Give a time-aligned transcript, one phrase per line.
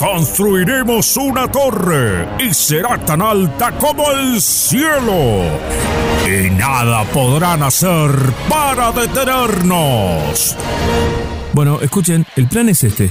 [0.00, 5.42] Construiremos una torre y será tan alta como el cielo.
[6.26, 8.10] Y nada podrán hacer
[8.48, 10.56] para detenernos.
[11.52, 13.10] Bueno, escuchen, el plan es este.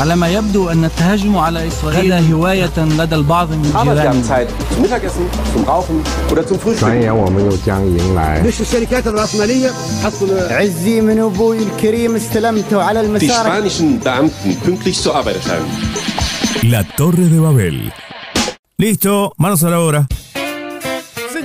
[0.00, 4.22] على ما يبدو أن التهجم على إسرائيل هواية لدى البعض من الجيران
[8.46, 9.70] مش الشركات الرأسمالية
[10.50, 13.46] عزي من أبوي الكريم استلمته على المسار.
[16.62, 17.92] La Torre de Babel.
[18.78, 20.06] Listo, manos a la obra.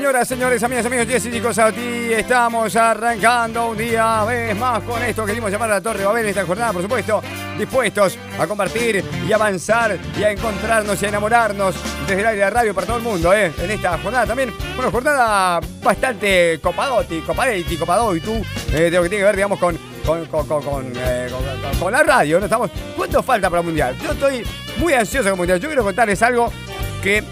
[0.05, 5.25] Señoras, señores, amigas, amigos, Jessy y Cosati, estamos arrancando un día vez más con esto
[5.25, 7.23] que dimos llamar a la Torre de Babel esta jornada, por supuesto,
[7.57, 11.73] dispuestos a compartir y avanzar y a encontrarnos y a enamorarnos
[12.07, 13.51] desde el aire de radio para todo el mundo, ¿eh?
[13.59, 19.21] En esta jornada también, una jornada bastante copadotti, copadetti, copadoitu, eh, de lo que tiene
[19.23, 22.45] que ver, digamos, con, con, eh, con- con- con la radio, ¿no?
[22.45, 23.95] Estamos, ¿cuánto falta para el Mundial?
[24.03, 24.43] Yo estoy
[24.77, 26.53] muy ansioso con el Mundial, yo quiero contarles algo
[27.01, 27.23] que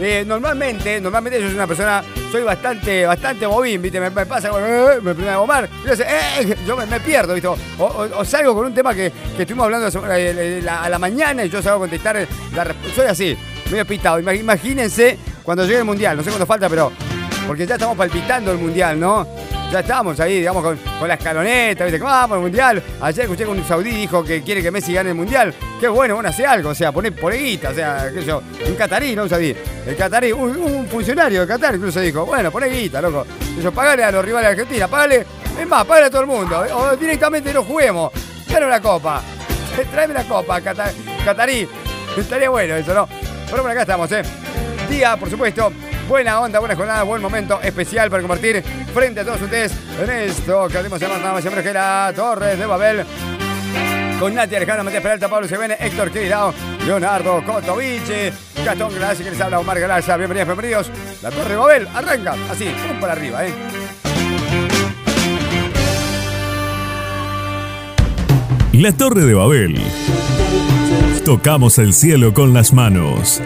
[0.00, 4.00] eh, normalmente, normalmente yo soy una persona, soy bastante, bastante bobín, ¿viste?
[4.00, 7.46] Me, me pasa, eh, me pone a bombar, yo, eh, yo me, me pierdo, ¿viste?
[7.78, 11.50] O, salgo con un tema que, que estuvimos hablando eh, la- a la mañana y
[11.50, 12.74] yo salgo a contestar la.
[12.96, 13.36] Soy así,
[13.70, 14.18] medio pitado.
[14.18, 16.90] Ima- Imagínense cuando llegue el mundial, no sé cuánto falta, pero.
[17.46, 19.26] Porque ya estamos palpitando el mundial, ¿no?
[19.72, 21.98] Ya estamos ahí, digamos, con, con la escaloneta, ¿viste?
[21.98, 22.82] Vamos, el mundial.
[23.00, 25.54] Ayer escuché que un saudí dijo que quiere que Messi gane el mundial.
[25.80, 28.42] Qué bueno, bueno, hace algo, o sea, pone por guita, o sea, qué sé yo,
[28.68, 29.56] un catarí, no un saudí.
[29.86, 33.26] El catarí, un, un funcionario de Qatar incluso dijo, bueno, pone guita, loco.
[33.58, 35.24] Eso, pagale a los rivales de Argentina, pagale,
[35.58, 36.64] es más, pagale a todo el mundo.
[36.74, 38.12] O directamente no juguemos.
[38.50, 39.22] Gana una copa.
[39.90, 40.92] Tráeme la copa, Cata-
[41.24, 41.66] catarí.
[42.14, 43.08] Estaría bueno eso, ¿no?
[43.46, 44.22] Pero bueno, acá estamos, ¿eh?
[44.90, 45.72] Día, por supuesto.
[46.08, 49.72] Buena onda, buena jornada, buen momento especial para compartir frente a todos ustedes
[50.02, 53.04] en esto que abrimos llamar nada más que la Torres de Babel.
[54.18, 56.52] Con Nati Alejandro, Matías Peralta, Pablo Sevene, Héctor Queirao,
[56.86, 58.30] Leonardo Cotovici,
[58.64, 60.16] Gastón Gracia, que les habla Omar Galaza.
[60.16, 60.90] Bienvenidos, bienvenidos.
[61.22, 63.52] La Torre de Babel arranca así, pum para arriba, ¿eh?
[68.72, 69.80] La Torre de Babel.
[71.24, 73.40] Tocamos el cielo con las manos.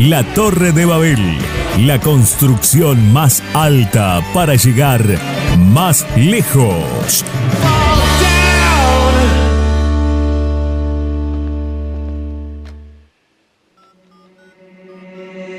[0.00, 1.38] La Torre de Babel.
[1.86, 5.00] La construcción más alta para llegar
[5.58, 7.24] más lejos.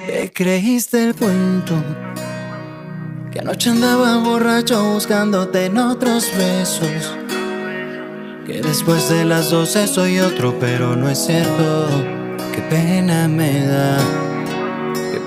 [0.07, 1.81] Te creíste el cuento
[3.31, 7.15] Que anoche andaba borracho buscándote en otros besos
[8.45, 11.87] Que después de las doce soy otro pero no es cierto
[12.53, 14.28] Qué pena me da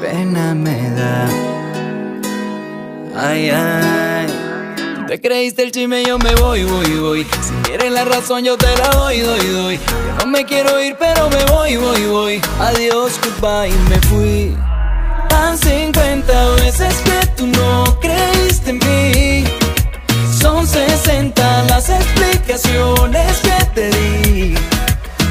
[0.03, 1.29] pena me da
[3.15, 4.27] Ay, ay
[5.07, 7.27] te creíste el chisme, yo me voy, voy, voy.
[7.43, 9.77] Si quieres la razón, yo te la doy, doy, doy.
[9.77, 12.43] Yo no me quiero ir, pero me voy, voy, voy.
[12.59, 14.57] Adiós, goodbye, me fui.
[15.29, 19.45] Van 50 veces que tú no creíste en mí.
[20.41, 24.55] Son 60 las explicaciones que te di.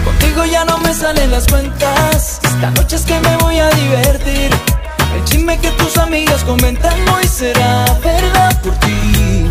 [0.06, 2.41] Contigo ya no me salen las cuentas.
[2.54, 4.52] Esta noche es que me voy a divertir.
[5.16, 9.50] El chisme que tus amigas comentan hoy será verdad por ti.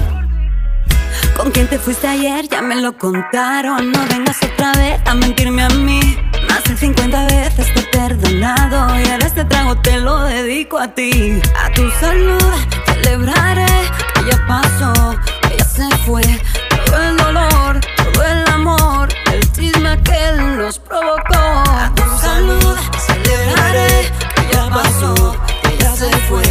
[1.34, 2.46] ¿Con quién te fuiste ayer?
[2.48, 3.90] Ya me lo contaron.
[3.90, 6.18] No vengas otra vez a mentirme a mí.
[6.48, 9.00] Más de 50 veces te he perdonado.
[9.00, 11.40] Y ahora este trago te lo dedico a ti.
[11.58, 12.52] A tu salud
[12.86, 13.66] celebraré
[14.14, 15.16] que ya pasó,
[15.48, 16.22] que se fue.
[16.84, 17.80] Todo el dolor,
[18.22, 21.38] el amor, el chisme que nos provocó.
[21.38, 22.76] A tu salud
[23.06, 26.42] celebraré que ya pasó, que ya se fue.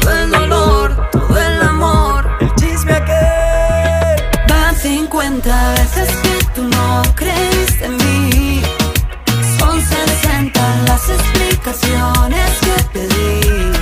[0.00, 2.30] Todo el dolor, todo el amor.
[2.40, 4.24] El chisme aquel.
[4.48, 8.62] Van 50 veces que tú no creíste en mí.
[9.58, 13.72] Son 60 las explicaciones que te di.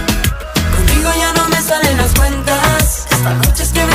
[0.76, 3.06] Contigo ya no me salen las cuentas.
[3.10, 3.91] Esta noche es que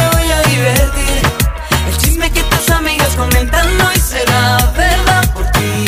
[3.07, 5.85] tus amigas comentan hoy será verdad por ti.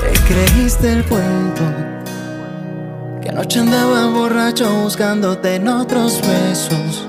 [0.00, 1.62] Te creíste el cuento.
[3.22, 7.08] Que anoche andaba borracho buscándote en otros besos.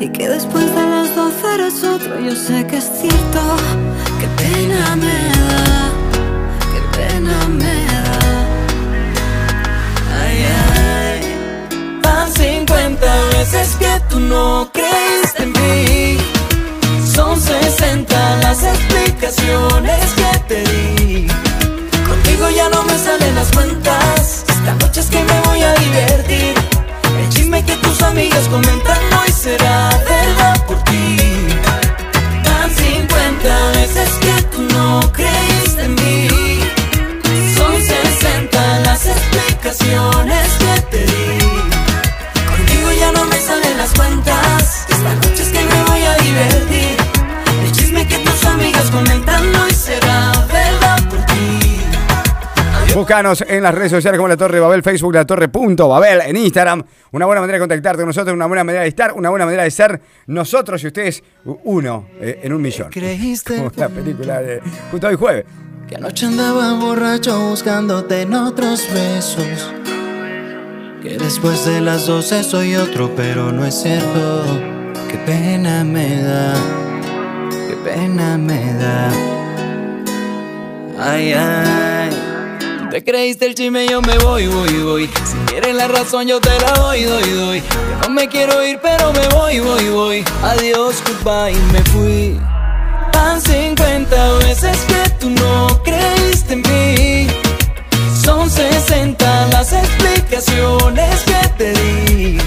[0.00, 3.40] Y que después de las 12 eres otro, yo sé que es cierto.
[4.20, 5.90] Qué pena me da,
[6.72, 8.04] qué pena me da.
[10.20, 12.00] Ay, ay.
[12.02, 13.06] Van 50
[13.36, 16.03] veces que tú no creíste en mí.
[17.14, 21.28] Son 60 las explicaciones que te di.
[22.08, 24.44] Contigo ya no me salen las cuentas.
[24.48, 26.54] Esta noche es que me voy a divertir.
[27.20, 31.16] El chisme que tus amigas comentan hoy será verdad por ti.
[32.42, 36.28] Tan 50 veces que tú no creíste en mí.
[37.56, 41.38] Son 60 las explicaciones que te di.
[42.56, 44.86] Contigo ya no me salen las cuentas.
[44.88, 47.03] Esta noche es que me voy a divertir.
[47.74, 52.94] Chisme que tus amigas comentan no será verdad por ti.
[52.94, 56.36] Búscanos en las redes sociales como La Torre Babel, Facebook, La Torre punto Babel, en
[56.36, 56.84] Instagram.
[57.10, 59.64] Una buena manera de contactarte con nosotros, una buena manera de estar, una buena manera
[59.64, 61.24] de ser nosotros y ustedes
[61.64, 62.90] uno eh, en un millón.
[62.90, 63.56] ¿Creíste?
[63.58, 64.60] Como la película de
[64.92, 65.44] justo hoy jueves.
[65.88, 69.72] Que anoche andaba borracho buscándote en otros besos.
[71.02, 74.44] Que después de las 12 soy otro, pero no es cierto.
[75.10, 76.54] Qué pena me da
[77.84, 79.12] pena me da.
[80.98, 82.10] Ay, ay.
[82.90, 85.06] Te creíste el chisme, yo me voy, voy, voy.
[85.06, 87.60] Si quieres la razón, yo te la doy, doy, doy.
[87.60, 90.24] Yo no me quiero ir, pero me voy, voy, voy.
[90.42, 92.40] Adiós, goodbye, me fui.
[93.12, 97.26] Van 50 veces que tú no creíste en mí.
[98.24, 102.38] Son 60 las explicaciones que te di.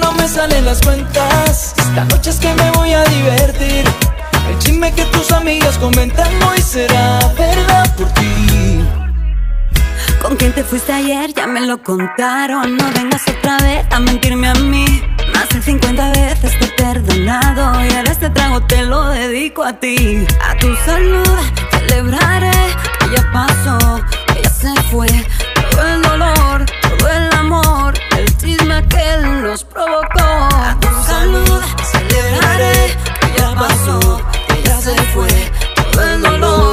[0.00, 1.74] No me salen las cuentas.
[1.76, 3.84] Esta noche es que me voy a divertir.
[4.48, 8.84] El chisme que tus amigas comentan hoy será verdad por ti.
[10.20, 11.32] ¿Con quién te fuiste ayer?
[11.32, 12.76] Ya me lo contaron.
[12.76, 15.02] No vengas otra vez a mentirme a mí.
[15.32, 17.84] Más de 50 veces te he perdonado.
[17.84, 20.26] Y ahora este trago te lo dedico a ti.
[20.42, 21.38] A tu salud
[21.70, 22.50] celebraré
[23.00, 25.08] que ya pasó, que ya se fue.
[25.70, 26.66] Todo el dolor,
[28.44, 30.22] chisme que nos provocó.
[30.22, 31.62] A tu salud
[31.92, 35.28] celebraré que ya pasó, que ya se fue.
[35.92, 36.63] Todo el dolor,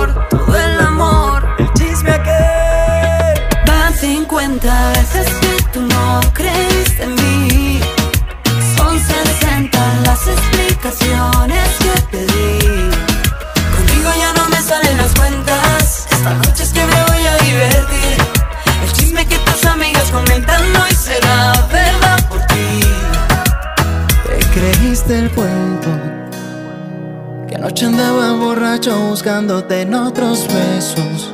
[27.61, 31.31] anoche andaba borracho buscándote en otros besos.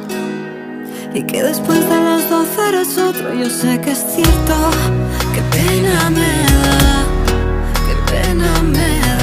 [1.13, 4.55] Y que después de las 12 eres otro, yo sé que es cierto.
[5.33, 7.05] Qué pena me da,
[7.87, 9.17] qué pena me da.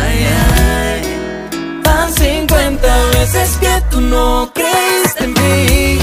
[0.00, 0.26] Ay,
[0.62, 1.02] ay.
[1.82, 2.86] Van 50
[3.18, 5.98] veces que tú no creíste en mí.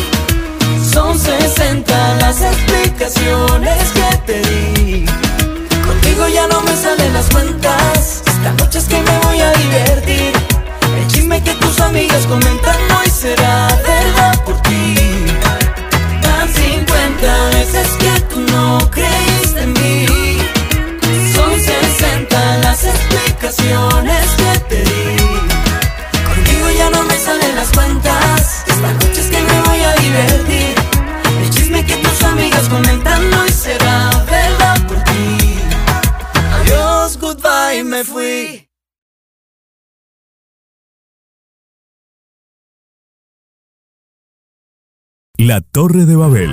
[0.91, 5.05] Son 60 las explicaciones que te di.
[5.87, 8.20] Contigo ya no me salen las cuentas.
[8.41, 10.33] Esta noche es que me voy a divertir.
[10.97, 14.95] El chisme que tus amigas comentan hoy será verdad por ti.
[16.23, 20.07] Van 50 veces que tú no creíste en mí.
[21.35, 25.17] Son 60 las explicaciones que te di.
[26.33, 28.63] Contigo ya no me salen las cuentas.
[28.65, 30.75] Esta noche es que me voy a divertir.
[31.43, 34.20] El chisme que tus amigas comentan hoy será
[37.71, 38.67] goodbye, me fui.
[45.37, 46.51] La Torre de Babel.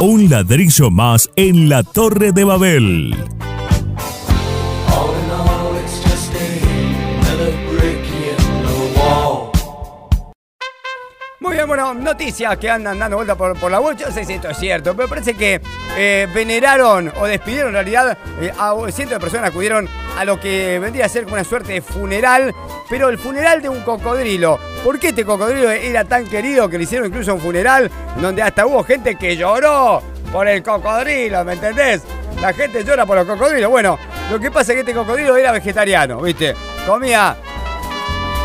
[0.00, 3.14] Un ladrillo más en la Torre de Babel.
[11.66, 13.96] Bueno, noticias que andan dando vuelta por, por la web.
[13.96, 15.60] Yo no sé si esto es cierto, pero parece que
[15.96, 19.88] eh, veneraron o despidieron en realidad eh, a cientos de personas acudieron
[20.18, 22.52] a lo que vendría a ser como una suerte de funeral,
[22.90, 24.58] pero el funeral de un cocodrilo.
[24.82, 27.90] ¿Por qué este cocodrilo era tan querido que le hicieron incluso un funeral
[28.20, 30.02] donde hasta hubo gente que lloró
[30.32, 32.02] por el cocodrilo, ¿me entendés?
[32.40, 33.70] La gente llora por los cocodrilos.
[33.70, 33.98] Bueno,
[34.30, 36.54] lo que pasa es que este cocodrilo era vegetariano, ¿viste?
[36.86, 37.36] Comía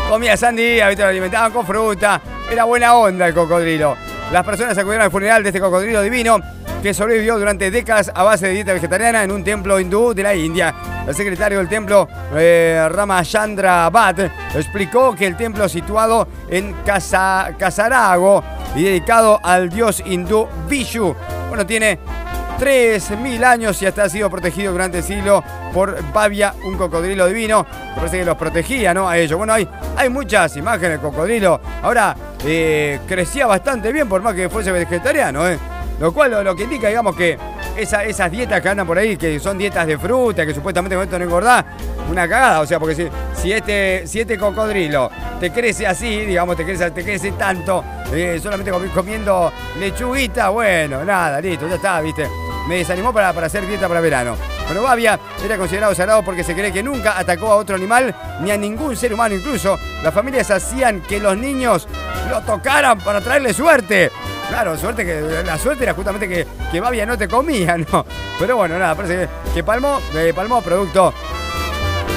[0.08, 1.02] comía sandía, ¿viste?
[1.02, 2.20] lo alimentaban con fruta.
[2.50, 3.96] Era buena onda el cocodrilo.
[4.32, 6.38] Las personas acudieron al funeral de este cocodrilo divino
[6.82, 10.34] que sobrevivió durante décadas a base de dieta vegetariana en un templo hindú de la
[10.34, 10.74] India.
[11.06, 14.20] El secretario del templo, eh, Ramachandra Bhatt,
[14.54, 18.44] explicó que el templo situado en Casa, Casarago
[18.76, 21.14] y dedicado al dios hindú Vishu,
[21.48, 21.98] bueno, tiene
[22.58, 27.64] 3.000 años y hasta ha sido protegido durante el siglo por Bavia, un cocodrilo divino.
[27.96, 29.08] Parece que los protegía, ¿no?
[29.08, 29.38] A ellos.
[29.38, 31.60] Bueno, hay, hay muchas imágenes del cocodrilo.
[31.82, 35.58] Ahora, eh, crecía bastante bien por más que fuese vegetariano, ¿eh?
[36.00, 37.36] Lo cual lo, lo que indica, digamos, que
[37.76, 41.04] esa- esas dietas que andan por ahí, que son dietas de fruta, que supuestamente con
[41.04, 41.64] esto no engordás,
[42.10, 42.60] una cagada.
[42.60, 43.08] O sea, porque si,
[43.40, 45.10] si, este, si este cocodrilo
[45.40, 51.04] te crece así, digamos, te crece, te crece tanto, eh, solamente comi- comiendo lechuguita, bueno,
[51.04, 52.28] nada, listo, ya está, ¿viste?
[52.68, 54.36] me desanimó para, para hacer dieta para verano.
[54.68, 58.56] Probavia era considerado sagrado porque se cree que nunca atacó a otro animal ni a
[58.56, 59.34] ningún ser humano.
[59.34, 61.88] Incluso las familias hacían que los niños
[62.28, 64.12] lo tocaran para traerle suerte.
[64.48, 68.04] Claro, suerte que la suerte era justamente que, que Babia no te comía, ¿no?
[68.38, 71.14] Pero bueno, nada, parece que, que palmó, eh, producto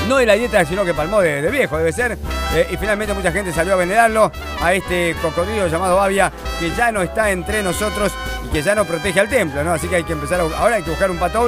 [0.08, 2.18] no de la dieta, sino que palmó de, viejo, debe ser.
[2.54, 4.30] Eh, y finalmente mucha gente salió a venerarlo,
[4.62, 8.12] a este cocodrilo llamado Babia, que ya no está entre nosotros
[8.52, 9.74] que ya no protege al templo, ¿no?
[9.74, 11.40] Así que hay que empezar a, ahora hay que buscar un pato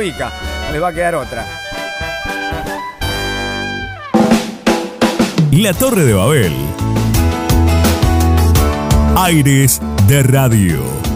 [0.65, 1.45] no les va a quedar otra.
[5.51, 6.53] La Torre de Babel.
[9.15, 11.12] Aires de Radio.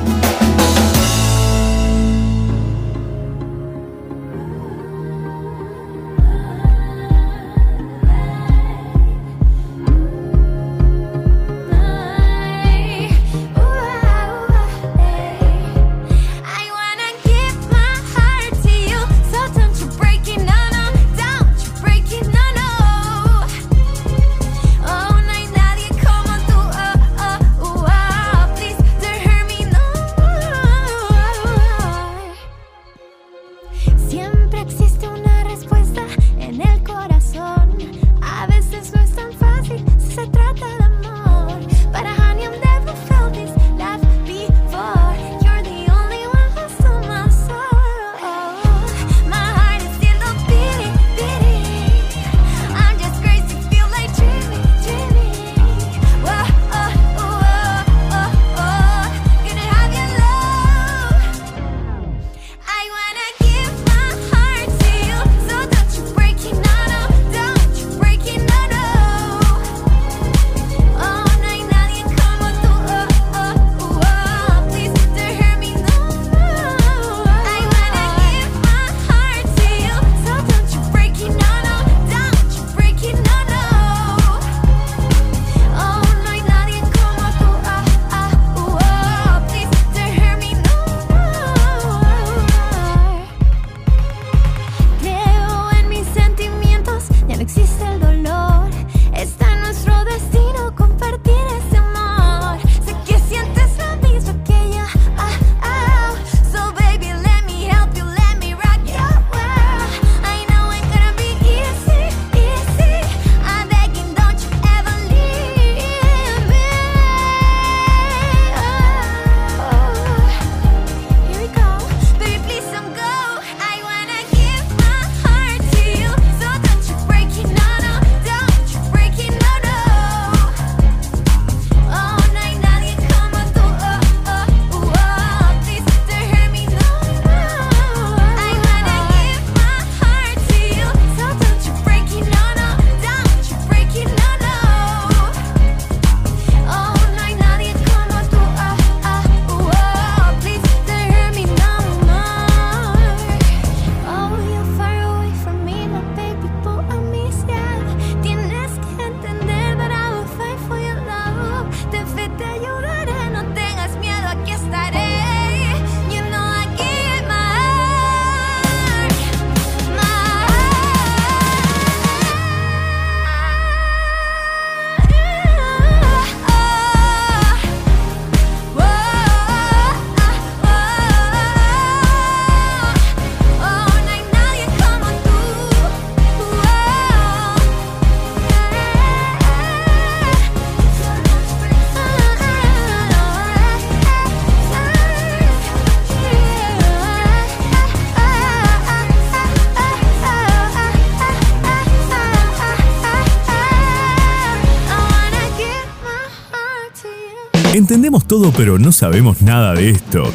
[207.88, 210.29] Entendemos todo pero no sabemos nada de esto.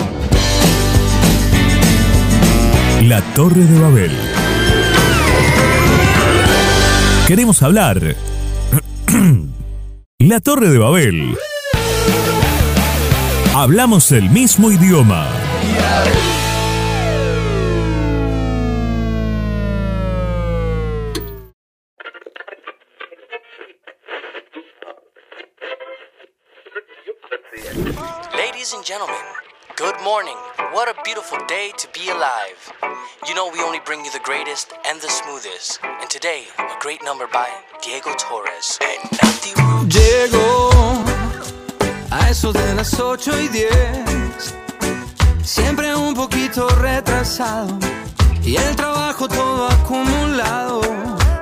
[3.02, 4.11] La Torre de Babel.
[7.28, 8.16] Queremos hablar.
[10.18, 11.37] La Torre de Babel.
[13.54, 15.26] Hablamos el mismo idioma.
[28.93, 29.27] gentlemen,
[29.77, 30.37] good morning.
[30.73, 32.61] What a beautiful day to be alive.
[33.27, 35.81] You know, we only bring you the greatest and the smoothest.
[35.83, 37.49] And today, a great number by
[37.83, 39.55] Diego Torres and Matthew.
[39.89, 40.71] Llego
[42.11, 44.55] a eso de las ocho y 10.
[45.43, 47.79] Siempre un poquito retrasado.
[48.45, 50.83] Y el trabajo todo acumulado.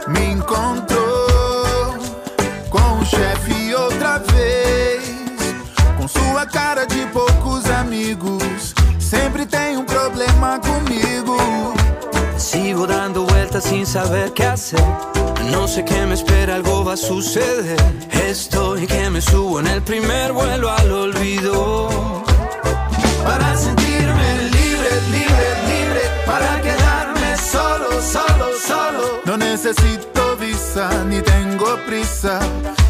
[0.06, 1.26] Me encontró
[2.70, 3.59] con un chef.
[6.40, 8.74] sua cara de poucos amigos.
[8.98, 11.36] Sempre tem um problema comigo.
[12.38, 14.80] Sigo dando vueltas sin saber qué hacer.
[15.50, 17.76] No sé qué me espera, algo va a suceder.
[18.26, 21.88] Estoy que me subo en el primer vuelo al olvido.
[23.24, 26.02] Para sentirme libre, libre, libre.
[26.24, 29.20] Para quedarme solo, solo, solo.
[29.26, 30.36] No necesito
[31.08, 32.38] ni tengo prisa,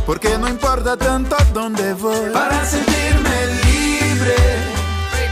[0.04, 2.30] porque no importa tanto dónde voy.
[2.30, 4.36] Para sentirme libre,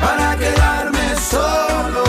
[0.00, 2.04] para quedarme solo.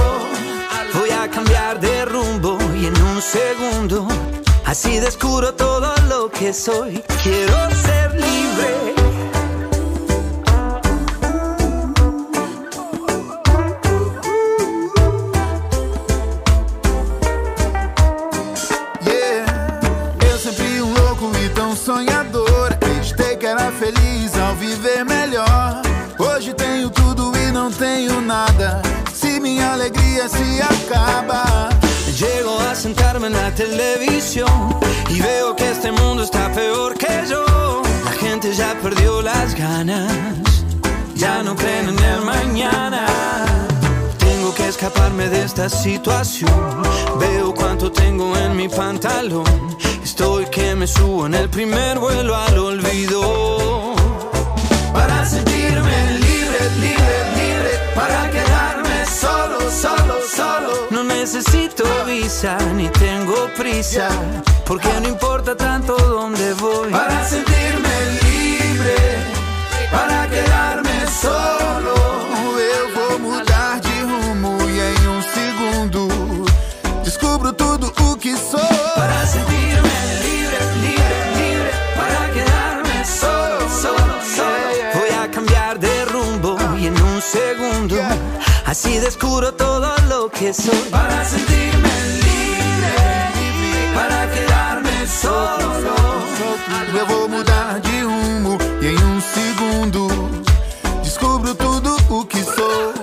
[0.93, 4.07] Voy a cambiar de rumbo y en un segundo,
[4.65, 7.03] así descubro todo lo que soy.
[7.21, 8.98] Quiero ser libre.
[25.03, 25.81] Melhor.
[26.17, 28.81] Hoje tenho tudo e não tenho nada.
[29.13, 31.69] Se minha alegria se acaba.
[32.17, 34.77] Llego a sentarme en la televisión
[35.09, 37.81] y veo que este mundo está peor que yo.
[38.03, 40.11] La gente ya perdió las ganas,
[41.15, 43.05] ya no creen en el mañana.
[44.17, 46.83] Tengo que escaparme de esta situación.
[47.19, 49.45] Veo cuánto tengo en mi pantalón.
[50.03, 53.88] Estoy que me subo en el primer vuelo al olvido.
[56.69, 57.79] Para sentirme libre, libre.
[57.95, 60.87] Para quedarme solo, solo, solo.
[60.91, 64.09] No necesito visa ni tengo prisa.
[64.65, 66.91] Porque no importa tanto dónde voy.
[66.91, 67.89] Para sentirme
[68.23, 68.95] libre.
[69.91, 71.95] Para quedarme solo.
[72.59, 76.45] Eu vou mudar de rumo e em um segundo
[77.03, 78.59] descubro tudo o que sou.
[78.95, 79.78] Para sentirme
[88.69, 90.89] así descubro todo lo que soy.
[90.91, 92.95] Para sentirme libre,
[93.95, 95.69] para quedarme solo.
[96.99, 100.07] Eu vou mudar de rumo e em um segundo
[101.03, 102.93] descubro tudo o que sou.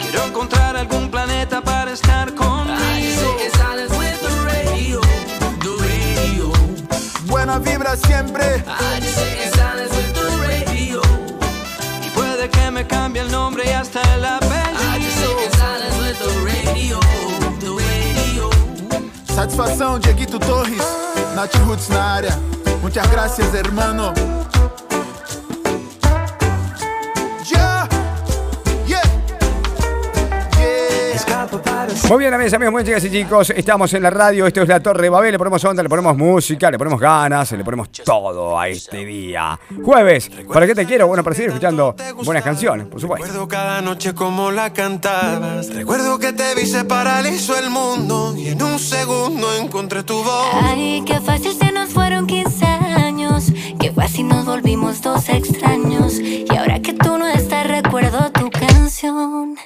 [0.00, 3.36] Quiero encontrar algún planeta para estar conmigo.
[7.26, 8.64] Buena vibra siempre.
[19.56, 20.82] Satisfação, Dieguito Torres,
[21.34, 22.30] Nath Roots na área.
[22.82, 24.12] Muchas gracias, hermano.
[32.08, 33.50] Muy bien, amigos, amigos, muy bien, chicas y chicos.
[33.50, 34.46] Estamos en la radio.
[34.46, 35.32] Esto es la Torre de Babel.
[35.32, 39.58] Le ponemos onda, le ponemos música, le ponemos ganas, le ponemos todo a este día.
[39.82, 40.30] Jueves.
[40.52, 41.08] ¿Para qué te quiero?
[41.08, 43.26] Bueno, para seguir escuchando buenas canciones, por supuesto.
[43.26, 45.74] Recuerdo cada noche como la cantabas.
[45.74, 50.46] Recuerdo que te vi se paralizó el mundo y en un segundo encontré tu voz.
[50.52, 53.52] Ay, qué fácil se nos fueron 15 años.
[53.80, 56.20] Qué fácil nos volvimos dos extraños.
[56.20, 59.56] Y ahora que tú no estás, recuerdo tu canción.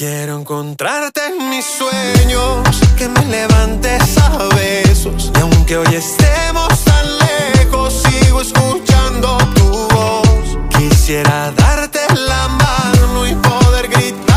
[0.00, 5.30] Quiero encontrarte en mis sueños, que me levantes a besos.
[5.36, 10.58] Y aunque hoy estemos tan lejos, sigo escuchando tu voz.
[10.78, 14.29] Quisiera darte la mano y poder gritar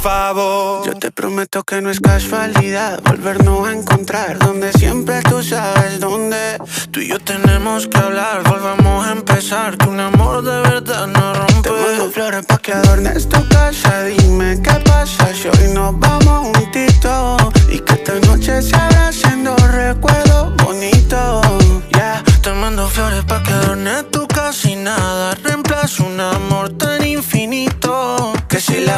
[0.00, 6.56] Yo te prometo que no es casualidad volvernos a encontrar donde siempre tú sabes dónde.
[6.92, 11.34] Tú y yo tenemos que hablar, volvamos a empezar que un amor de verdad no
[11.34, 11.62] rompe.
[11.62, 16.56] Te mando flores pa' que adornes tu casa, dime qué pasa si hoy nos vamos
[16.56, 21.44] juntitos y que esta noche se haga haciendo recuerdos bonitos.
[21.90, 27.04] Ya, te mando flores pa' que adornes tu casa y nada reemplaza un amor tan
[27.04, 28.37] infinito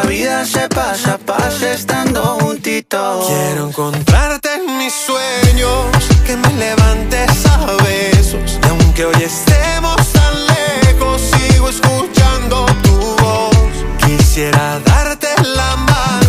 [0.03, 3.27] la vida se pasa, pasa estando juntitos.
[3.27, 5.87] Quiero encontrarte en mis sueños,
[6.27, 8.59] que me levantes a besos.
[8.63, 13.57] Y aunque hoy estemos tan lejos, sigo escuchando tu voz.
[14.05, 16.20] Quisiera darte la mano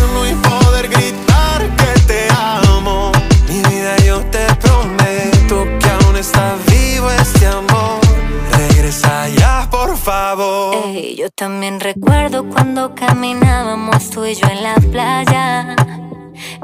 [10.12, 10.74] favor.
[10.84, 15.74] Ey, yo también recuerdo cuando caminábamos tú y yo en la playa.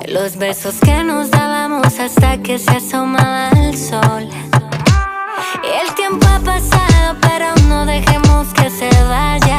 [0.06, 4.28] Los besos que nos dábamos hasta que se asomaba el sol.
[5.80, 9.58] El tiempo ha pasado, pero no dejemos que se vaya.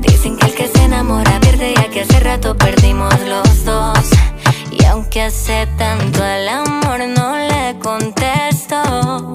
[0.00, 4.04] Dicen que el que se enamora pierde, ya que hace rato perdimos los dos.
[4.70, 9.32] Y aunque que hace tanto al amor no le contesto.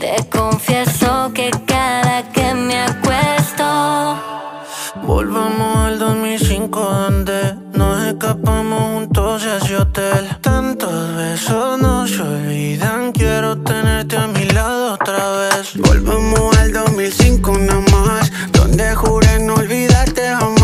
[0.00, 1.50] Te confieso que
[6.46, 10.28] 5 donde nos escapamos juntos hacia hotel.
[10.40, 15.76] Tantos besos no se olvidan, quiero tenerte a mi lado otra vez.
[15.76, 20.59] Volvemos al 2005 nada más, donde juré no olvidarte jamás.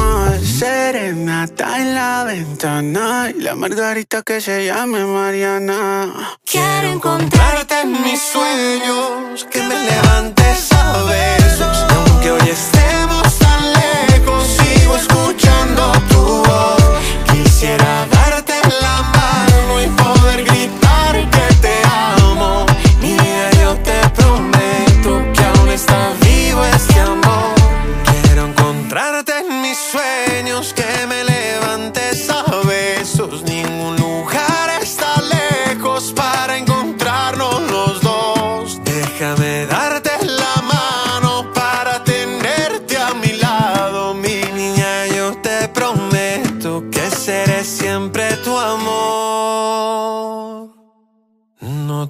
[0.59, 6.11] Serenata en la ventana y la margarita que se llame Mariana.
[6.51, 11.85] Quiero encontrarte en mis sueños, que me levantes a besos.
[11.91, 16.83] Aunque hoy estemos tan lejos, sigo escuchando tu voz.
[17.31, 22.65] Quisiera darte la mano y poder gritar que te amo.
[23.03, 26.16] Mi vida, yo te prometo que aún está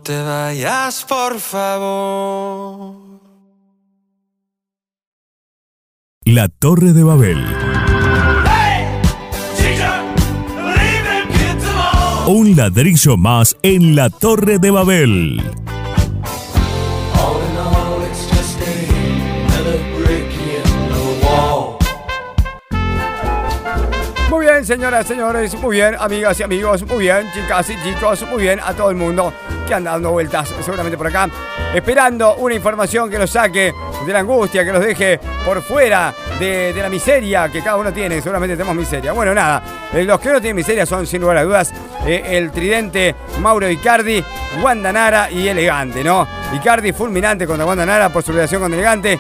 [0.06, 2.94] te vayas, por favor.
[6.24, 7.44] La Torre de Babel.
[12.28, 15.42] Un ladrillo más en la Torre de Babel.
[24.56, 28.58] Bien, señoras, señores, muy bien, amigas y amigos, muy bien, chicas y chicos, muy bien,
[28.64, 29.30] a todo el mundo
[29.68, 31.28] que anda dando vueltas seguramente por acá,
[31.74, 33.74] esperando una información que los saque
[34.06, 38.22] de la angustia, que los deje por fuera de, la miseria que cada uno tiene,
[38.22, 39.12] seguramente tenemos miseria.
[39.12, 41.74] Bueno, nada, eh, los que no tienen miseria son sin lugar a dudas
[42.06, 44.24] eh, el tridente Mauro Icardi,
[44.62, 46.26] Wanda Nara y Elegante, ¿no?
[46.54, 49.18] Icardi fulminante contra Wanda Nara por su relación con Elegante.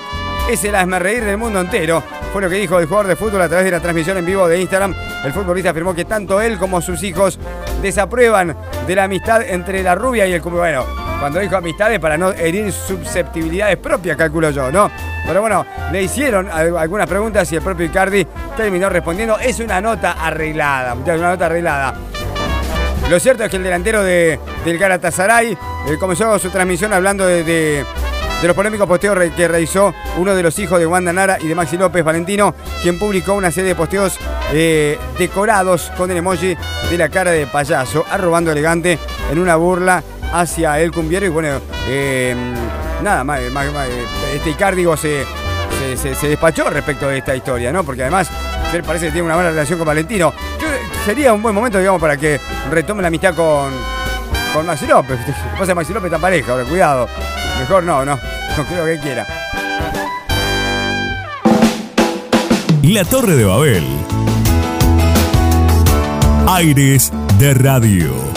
[0.48, 2.02] Es el reír del mundo entero.
[2.32, 4.46] Fue lo que dijo el jugador de fútbol a través de la transmisión en vivo
[4.46, 4.94] de Instagram.
[5.24, 7.38] El futbolista afirmó que tanto él como sus hijos
[7.82, 8.56] desaprueban
[8.86, 10.84] de la amistad entre la rubia y el Bueno,
[11.18, 14.88] cuando dijo amistades para no herir susceptibilidades propias, calculo yo, ¿no?
[15.26, 18.24] Pero bueno, le hicieron al- algunas preguntas y el propio Icardi
[18.56, 19.38] terminó respondiendo.
[19.40, 21.94] Es una nota arreglada, muchachos, una nota arreglada.
[23.10, 25.58] Lo cierto es que el delantero de, del Galatasaray eh,
[25.98, 27.84] comenzó su transmisión hablando de-
[28.40, 31.54] de los polémicos posteos que realizó uno de los hijos de Wanda Nara y de
[31.54, 34.18] Maxi López Valentino, quien publicó una serie de posteos
[34.52, 36.56] eh, decorados con el emoji
[36.90, 38.98] de la cara de payaso, arrobando elegante
[39.30, 41.26] en una burla hacia el cumbiero.
[41.26, 42.34] Y bueno, eh,
[43.02, 43.40] nada más,
[44.34, 45.24] este Icárdigo se,
[46.22, 47.84] despachó respecto de esta historia, ¿no?
[47.84, 48.28] Porque además
[48.72, 50.32] él parece que tiene una buena relación con Valentino.
[51.04, 53.70] Sería un buen momento, digamos, para que retome la amistad con,
[54.52, 55.18] con Maxi López.
[55.58, 57.08] Pasa Maxi López está pareja, ahora cuidado.
[57.58, 58.18] Mejor no, no.
[58.56, 59.26] No creo que quiera.
[62.82, 63.84] La Torre de Babel.
[66.46, 68.35] Aires de Radio.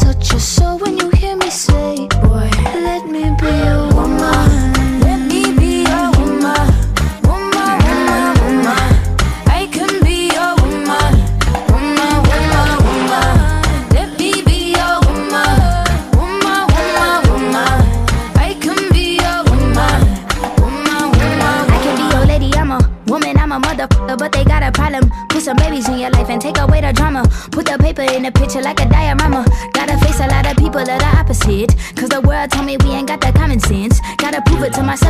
[0.00, 2.48] Touch your soul when you hear me say, Boy,
[2.86, 4.50] let me be your woman.
[5.00, 6.66] Let me be your woman.
[7.28, 8.88] Woman, woman, woman.
[9.46, 11.12] I can be your woman,
[11.72, 13.34] woman, woman, woman.
[13.96, 15.60] Let me be your woman,
[16.16, 17.80] woman, woman, woman.
[18.36, 19.18] I can be
[22.14, 25.10] your lady, I'm a woman, I'm a motherfucker, but they got a problem.
[25.28, 27.22] Put some babies in your life and take away the drama.
[27.50, 29.31] Put the paper in the picture like a diorama.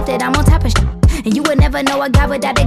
[0.07, 1.25] That I'm on top of shit.
[1.25, 2.67] And you would never know a guy without a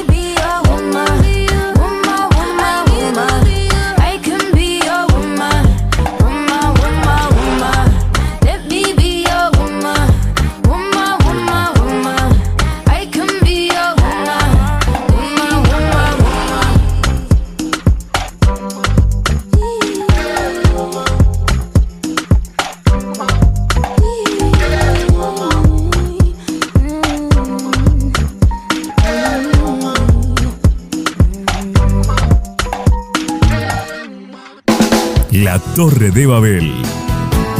[35.43, 36.71] La Torre de Babel.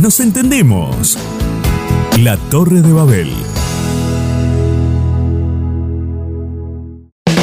[0.04, 1.18] Nos entendemos.
[2.20, 3.34] La Torre de Babel.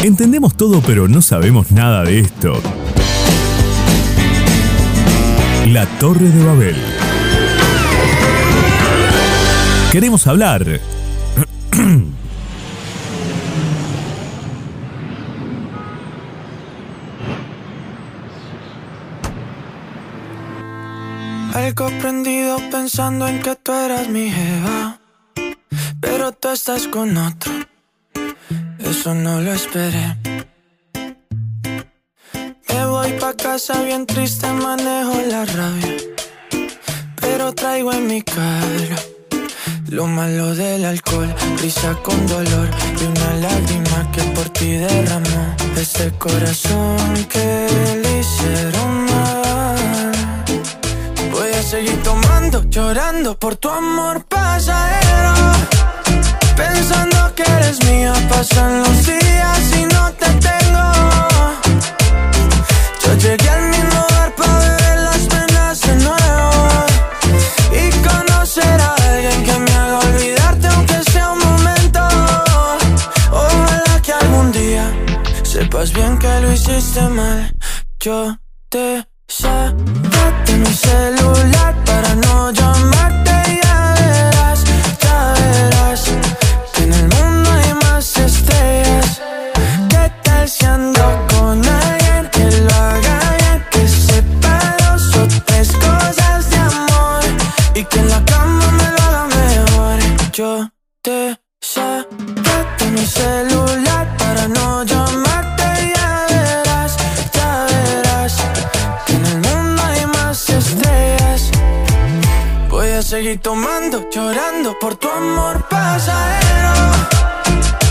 [0.05, 2.53] Entendemos todo pero no sabemos nada de esto.
[5.72, 6.77] La Torre de Babel.
[9.90, 10.81] Queremos hablar.
[21.59, 25.01] Algo prendido pensando en que tú eras mi jeva.
[26.01, 27.53] Pero tú estás con otro.
[28.79, 30.16] Eso no lo esperé.
[32.68, 35.97] Me voy pa' casa bien triste, manejo la rabia.
[37.21, 38.99] Pero traigo en mi cara
[39.90, 42.68] lo malo del alcohol, risa con dolor
[43.01, 45.57] y una lágrima que por ti derramó.
[45.77, 47.66] Ese corazón que
[48.03, 49.08] le hicieron
[51.59, 55.35] a seguir tomando, llorando por tu amor pasajero.
[56.57, 60.85] Pensando que eres mía, pasan los días y no te tengo.
[63.03, 66.53] Yo llegué al mismo bar para beber las penas de nuevo.
[67.73, 72.01] Y conocer a alguien que me haga olvidarte, aunque sea un momento.
[73.33, 74.85] Ojalá que algún día
[75.42, 77.53] sepas bien que lo hiciste mal.
[77.99, 78.37] Yo
[78.68, 79.08] te
[79.38, 82.77] saqué mi celular para no llamarte.
[113.18, 116.74] Seguir tomando, llorando por tu amor pasajero.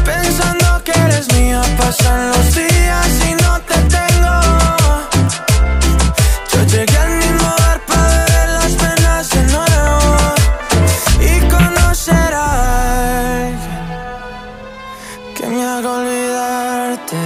[0.06, 4.36] Pensando que eres mía, pasan los días y no te tengo.
[6.52, 10.02] Yo llegué al mismo bar para beber las penas de nuevo
[11.30, 12.48] y conocer a
[13.48, 13.86] alguien
[15.36, 17.24] que me haga olvidarte.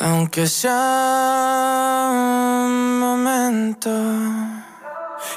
[0.00, 4.47] Aunque sea un momento.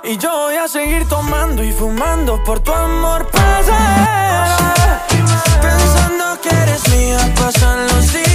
[0.04, 4.72] Y yo voy a seguir tomando y fumando por tu amor pasajero.
[5.62, 8.31] Pensando que eres mía, pasan los días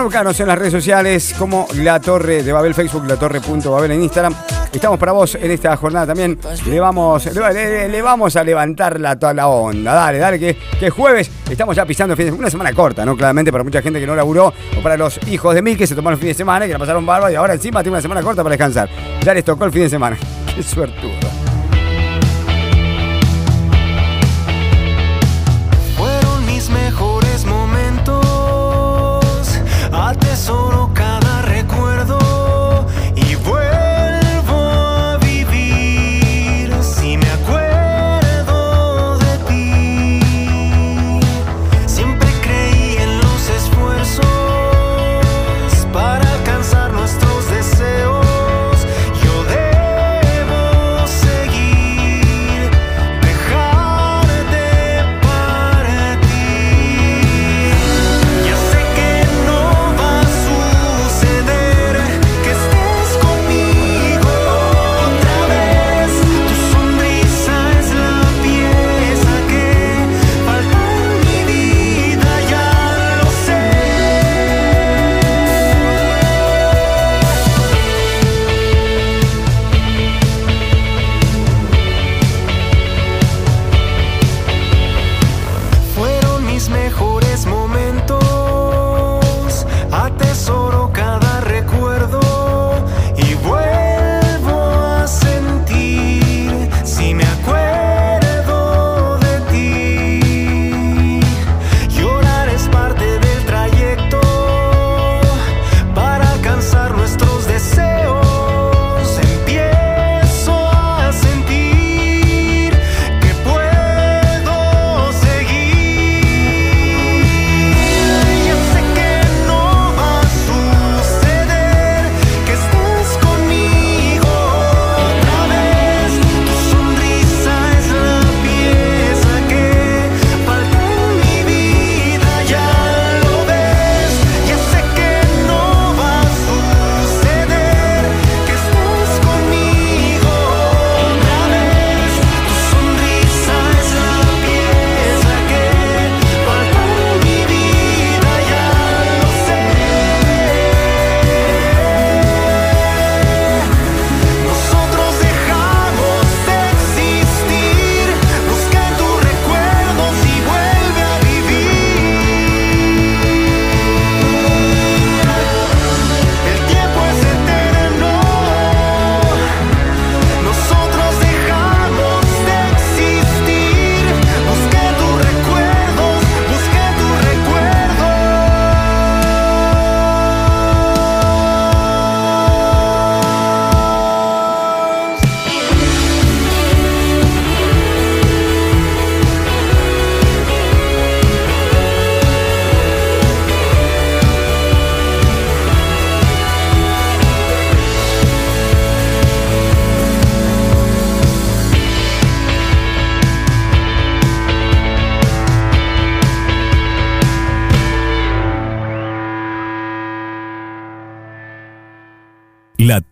[0.00, 4.02] Bueno, buscanos en las redes sociales como La Torre de Babel, Facebook, La Torre.babel en
[4.02, 4.34] Instagram.
[4.72, 6.38] Estamos para vos en esta jornada también.
[6.64, 9.92] Le vamos, le, vamos a levantar la, toda la onda.
[9.92, 12.40] Dale, dale, que, que jueves estamos ya pisando el fin de semana.
[12.44, 13.14] Una semana corta, ¿no?
[13.14, 15.94] Claramente para mucha gente que no laburó o para los hijos de mí que se
[15.94, 18.02] tomaron el fin de semana y que la pasaron barba y ahora encima tiene una
[18.02, 18.88] semana corta para descansar.
[19.22, 20.16] Ya les tocó el fin de semana.
[20.56, 21.39] Qué suertudo.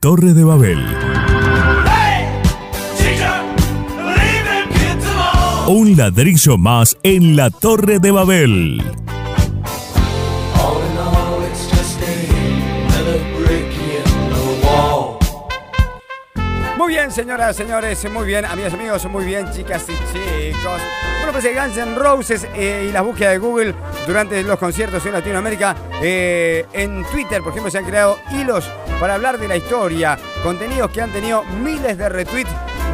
[0.09, 0.79] Torre de Babel.
[5.66, 8.83] Un ladrillo más en la Torre de Babel.
[16.99, 20.83] Bien, señoras, señores, muy bien, amigas, amigos, muy bien, chicas y chicos.
[21.19, 23.73] Bueno, pues el Guns Roses eh, y las búsquedas de Google
[24.05, 25.77] durante los conciertos en Latinoamérica.
[26.03, 30.91] eh, en Twitter, por ejemplo, se han creado hilos para hablar de la historia, contenidos
[30.91, 32.51] que han tenido miles de retweets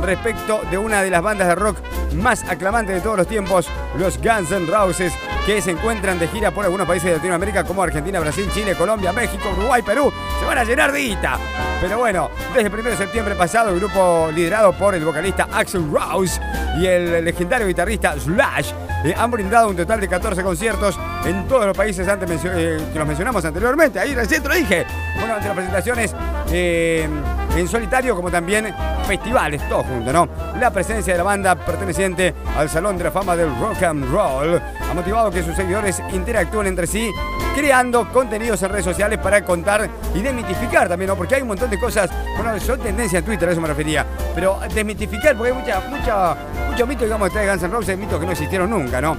[0.06, 1.78] respecto de una de las bandas de rock
[2.14, 5.12] más aclamantes de todos los tiempos, los Guns N' Roses,
[5.46, 9.12] que se encuentran de gira por algunos países de Latinoamérica como Argentina, Brasil, Chile, Colombia,
[9.12, 10.12] México, Uruguay, Perú.
[10.40, 11.38] Se van a llenar de guita.
[11.80, 15.90] Pero bueno, desde el 1 de septiembre pasado, el grupo liderado por el vocalista Axel
[15.90, 16.40] Rose
[16.78, 18.72] y el legendario guitarrista Slash
[19.04, 23.06] eh, han brindado un total de 14 conciertos en todos los países eh, que los
[23.06, 24.00] mencionamos anteriormente.
[24.00, 24.86] Ahí recién lo dije.
[25.18, 26.14] Bueno, entre las presentaciones
[26.50, 27.06] eh,
[27.56, 28.74] en solitario como también
[29.06, 30.28] festivales, todo junto, ¿no?
[30.58, 34.60] La presencia de la banda perteneciente al Salón de la Fama del Rock and Roll
[34.60, 37.10] ha motivado que sus seguidores interactúen entre sí
[37.54, 41.16] creando contenidos en redes sociales para contar y desmitificar también, ¿no?
[41.16, 44.04] Porque hay un montón de cosas, bueno, son tendencia en Twitter, a eso me refería,
[44.34, 46.36] pero desmitificar, porque hay mucha, mucha,
[46.68, 49.16] mucho mito, digamos, de Guns N' Roses, mitos que no existieron nunca, ¿no?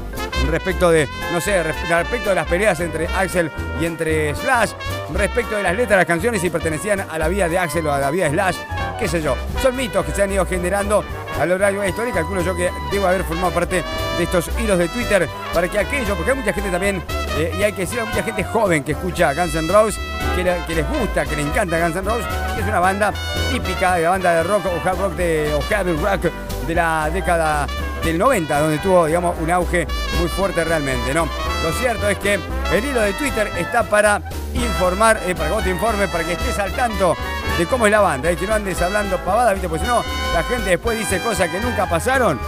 [0.49, 4.71] Respecto de, no sé, res- respecto de las peleas entre Axel y entre Slash,
[5.13, 7.91] respecto de las letras de las canciones si pertenecían a la vida de Axel o
[7.93, 8.57] a la vida de Slash,
[8.99, 9.35] qué sé yo.
[9.61, 11.03] Son mitos que se han ido generando
[11.39, 13.83] a lo largo de la historia calculo yo que debo haber formado parte
[14.17, 17.03] de estos hilos de Twitter para que aquello, porque hay mucha gente también,
[17.37, 19.99] eh, y hay que decir, hay mucha gente joven que escucha Guns N' Roses,
[20.35, 22.25] que, le- que les gusta, que le encanta Guns N' Roses,
[22.55, 23.11] que es una banda
[23.51, 26.31] típica de la banda de rock o hard rock de, o heavy rock
[26.67, 27.67] de la década
[28.05, 29.87] del 90, donde tuvo, digamos, un auge
[30.19, 31.27] muy fuerte realmente, ¿no?
[31.63, 32.35] Lo cierto es que
[32.71, 34.21] el hilo de Twitter está para
[34.53, 37.15] informar, eh, para que vos te informes, para que estés al tanto
[37.57, 39.67] de cómo es la banda, y que no andes hablando pavada, ¿viste?
[39.67, 40.03] Porque si no,
[40.33, 42.39] la gente después dice cosas que nunca pasaron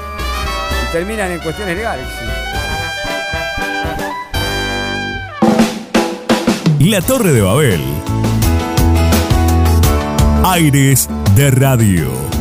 [0.88, 2.08] y terminan en cuestiones legales.
[6.80, 7.84] La Torre de Babel.
[10.45, 12.37] Aires de radio.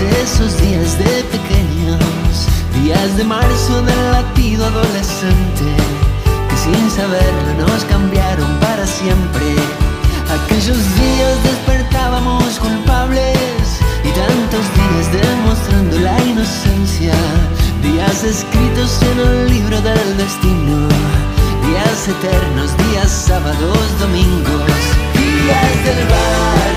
[0.00, 2.46] Esos días de pequeños
[2.82, 5.66] Días de marzo del latido adolescente
[6.48, 9.54] Que sin saberlo nos cambiaron para siempre.
[10.38, 17.14] Aquellos días despertábamos culpables Y tantos días demostrando la inocencia.
[17.82, 20.88] Días escritos en el libro del destino
[21.66, 24.72] Días eternos, días sábados, domingos.
[25.14, 26.67] Días del barrio,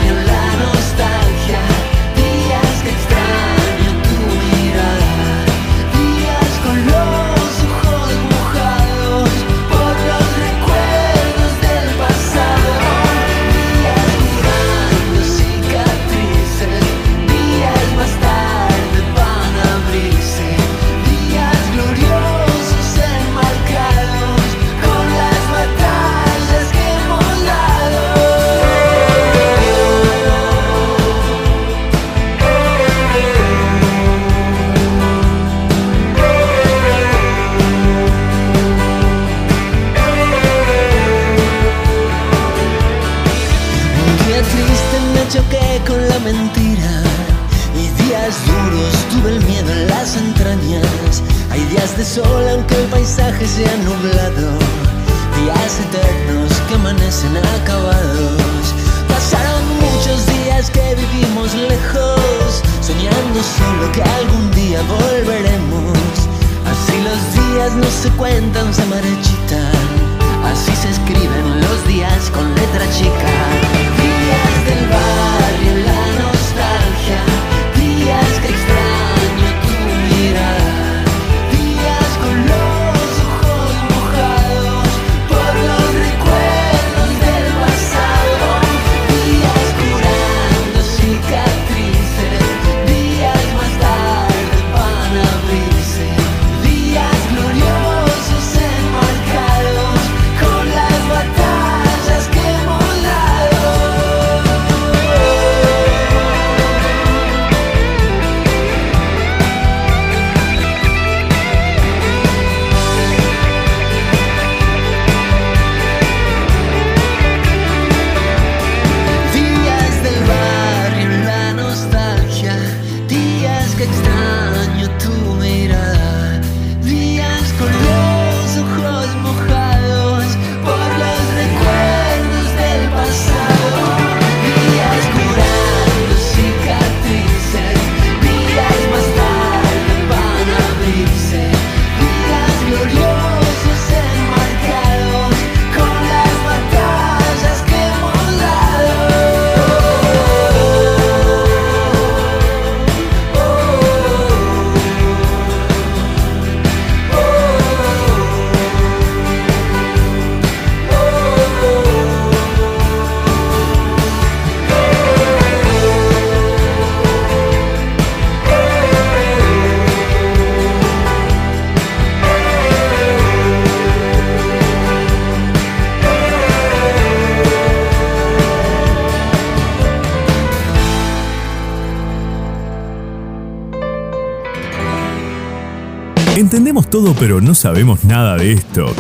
[186.92, 188.94] todo pero no sabemos nada de esto.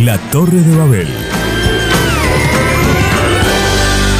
[0.00, 1.08] La Torre de Babel.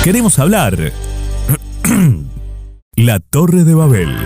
[0.05, 0.93] Queremos hablar.
[2.97, 4.17] La Torre de Babel.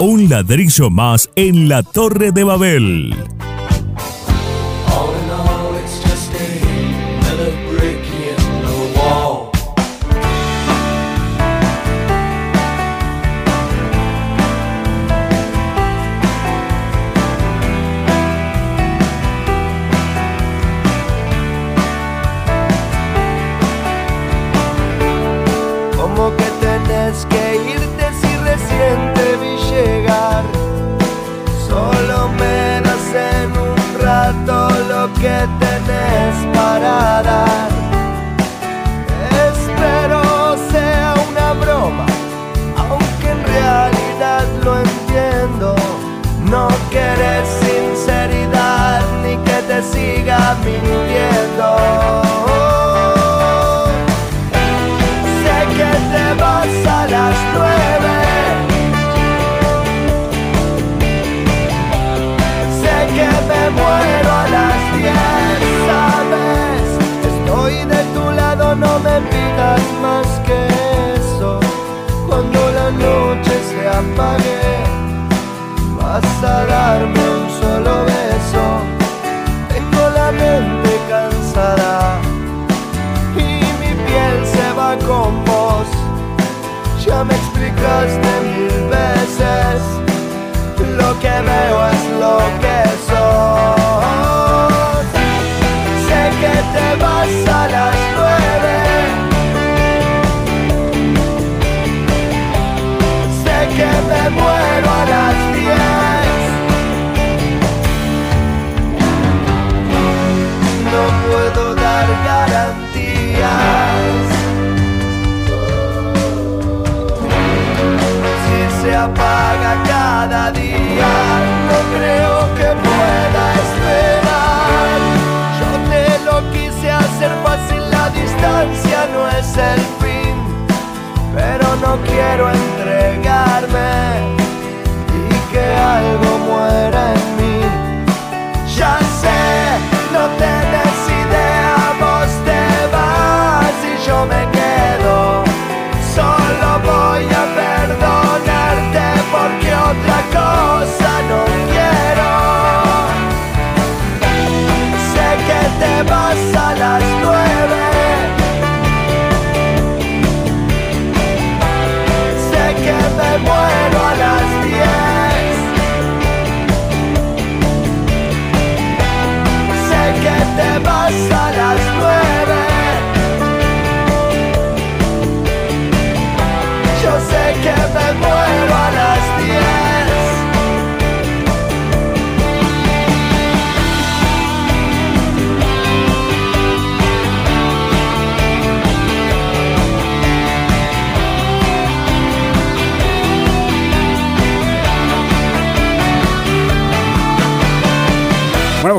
[0.00, 3.14] Un ladrillo más en la Torre de Babel.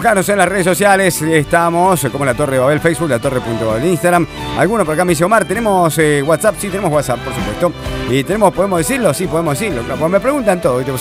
[0.04, 1.22] Buscanos en las redes sociales.
[1.22, 4.28] Estamos como la Torre Babel, Facebook, la Torre.babel, Instagram.
[4.58, 6.56] Algunos por acá me dice Omar, ¿tenemos eh, WhatsApp?
[6.60, 7.72] Sí, tenemos WhatsApp, por supuesto.
[8.10, 9.14] Y tenemos, ¿podemos decirlo?
[9.14, 9.82] Sí, podemos decirlo.
[10.10, 10.80] Me preguntan todo.
[10.80, 10.92] ¿viste?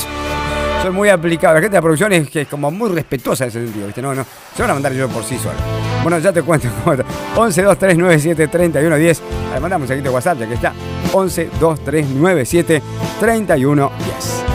[0.82, 1.54] Soy muy aplicado.
[1.54, 3.86] La gente de la producción es, es como muy respetuosa en ese sentido.
[3.86, 4.00] ¿viste?
[4.00, 4.24] No, no.
[4.54, 5.58] Se van a mandar yo por sí solo.
[6.04, 6.68] Bueno, ya te cuento.
[6.84, 7.04] cómo está.
[7.34, 9.22] 11 2 3 9 7 31 10.
[9.54, 10.72] Le mandamos un de WhatsApp, ya que está.
[11.12, 12.82] 11 2 3 9 7
[13.18, 14.51] 31 10.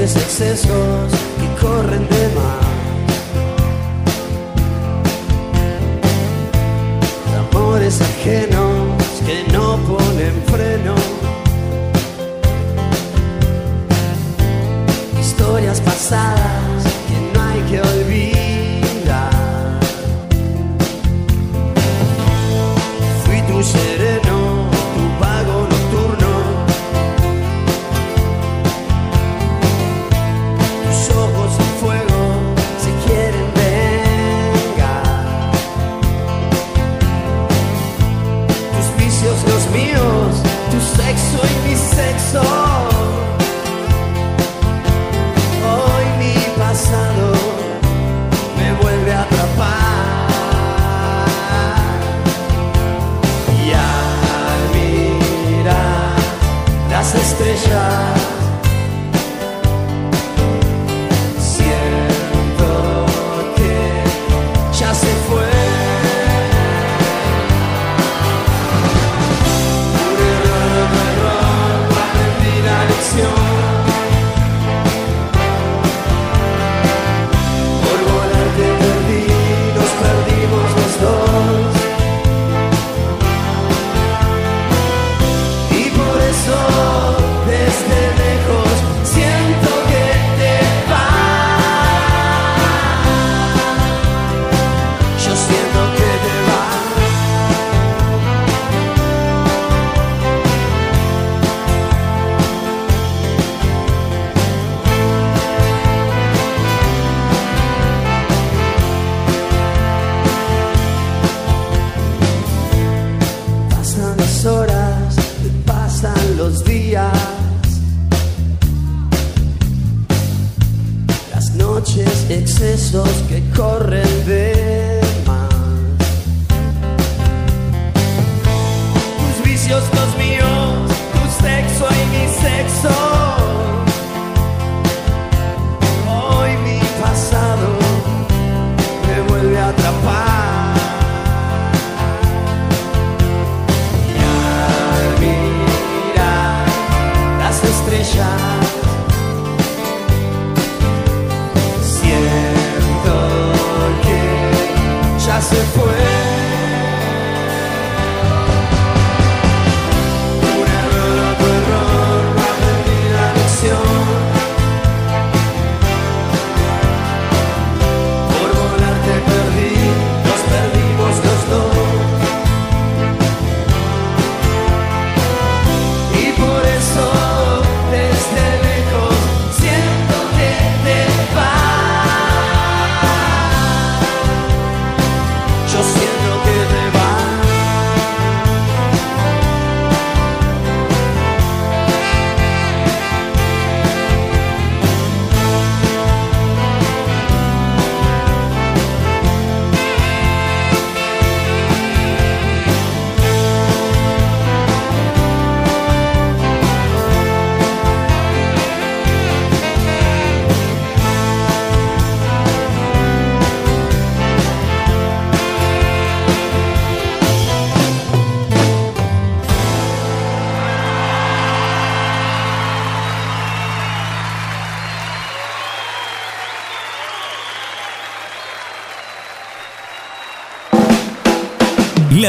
[0.00, 2.64] Las noches excesos que corren de más.
[7.52, 8.69] Amores ajenos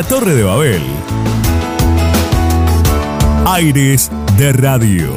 [0.01, 0.81] La Torre de Babel.
[3.45, 5.11] Aires de Radio.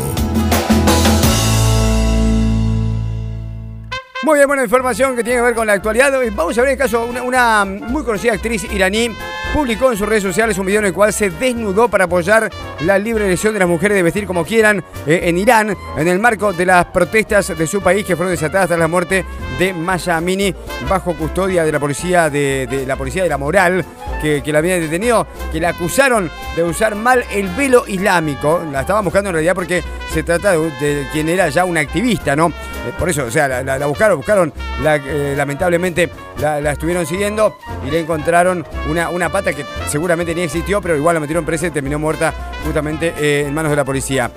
[4.24, 6.12] Muy bien, buena información que tiene que ver con la actualidad.
[6.34, 9.08] Vamos a ver el caso, una, una muy conocida actriz iraní
[9.54, 12.98] publicó en sus redes sociales un video en el cual se desnudó para apoyar la
[12.98, 16.52] libre elección de las mujeres de vestir como quieran eh, en Irán, en el marco
[16.52, 19.24] de las protestas de su país que fueron desatadas tras la muerte
[19.58, 20.54] de Maya Amini
[20.88, 23.84] bajo custodia de la policía de, la policía de la moral
[24.20, 28.62] que, la habían detenido, que la acusaron de usar mal el velo islámico.
[28.72, 29.82] La estaban buscando en realidad porque
[30.12, 32.46] se trata de, quien era ya una activista, ¿no?
[32.48, 34.52] Eh, por eso, o sea, la, buscaron, buscaron,
[34.82, 40.34] la- eh, lamentablemente la, la estuvieron siguiendo y le encontraron una, una pata que seguramente
[40.34, 42.32] ni existió, pero igual la metieron presa y terminó muerta
[42.64, 44.30] justamente eh, en manos de la policía.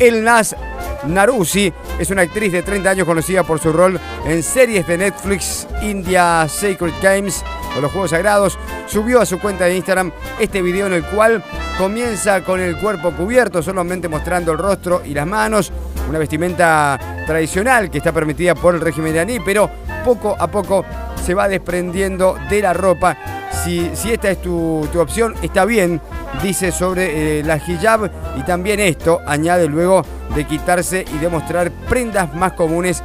[0.00, 0.56] El Nas
[1.06, 5.66] Narusi es una actriz de 30 años conocida por su rol en series de Netflix
[5.82, 7.42] India Sacred Games
[7.76, 8.58] o los Juegos Sagrados.
[8.86, 11.42] Subió a su cuenta de Instagram este video en el cual
[11.78, 15.72] comienza con el cuerpo cubierto, solamente mostrando el rostro y las manos.
[16.08, 19.70] Una vestimenta tradicional que está permitida por el régimen iraní, pero
[20.04, 20.84] poco a poco
[21.24, 23.39] se va desprendiendo de la ropa.
[23.64, 26.00] Si, esta es tu, tu opción, está bien,
[26.42, 30.02] dice sobre eh, la hijab y también esto añade luego
[30.34, 33.02] de quitarse y de mostrar prendas más comunes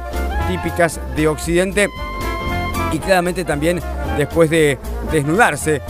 [0.48, 1.88] típicas de Occidente
[2.90, 3.80] y claramente también
[4.16, 4.78] después de
[5.12, 5.82] desnudarse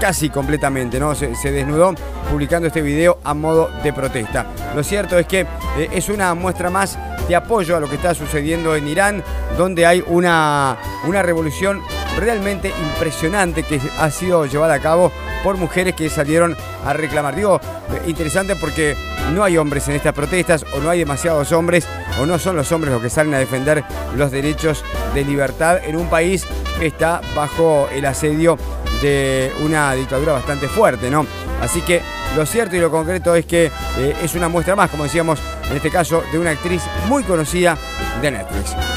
[0.00, 1.14] casi completamente, ¿no?
[1.16, 1.94] Se, se desnudó
[2.30, 4.46] publicando este video a modo de protesta.
[4.74, 6.96] Lo cierto es que eh, es una muestra más
[7.28, 9.24] de apoyo a lo que está sucediendo en Irán,
[9.58, 10.76] donde hay una,
[11.06, 11.82] una revolución
[12.16, 15.12] realmente impresionante que ha sido llevada a cabo
[15.42, 17.36] por mujeres que salieron a reclamar.
[17.36, 17.60] Digo,
[17.92, 18.96] eh, interesante porque
[19.32, 21.86] no hay hombres en estas protestas o no hay demasiados hombres
[22.20, 23.84] o no son los hombres los que salen a defender
[24.16, 26.46] los derechos de libertad en un país
[26.78, 28.58] que está bajo el asedio
[29.02, 31.26] de una dictadura bastante fuerte, ¿no?
[31.60, 32.00] Así que
[32.36, 33.66] lo cierto y lo concreto es que
[33.98, 35.38] eh, es una muestra más, como decíamos,
[35.70, 37.76] en este caso, de una actriz muy conocida
[38.20, 38.95] de Netflix.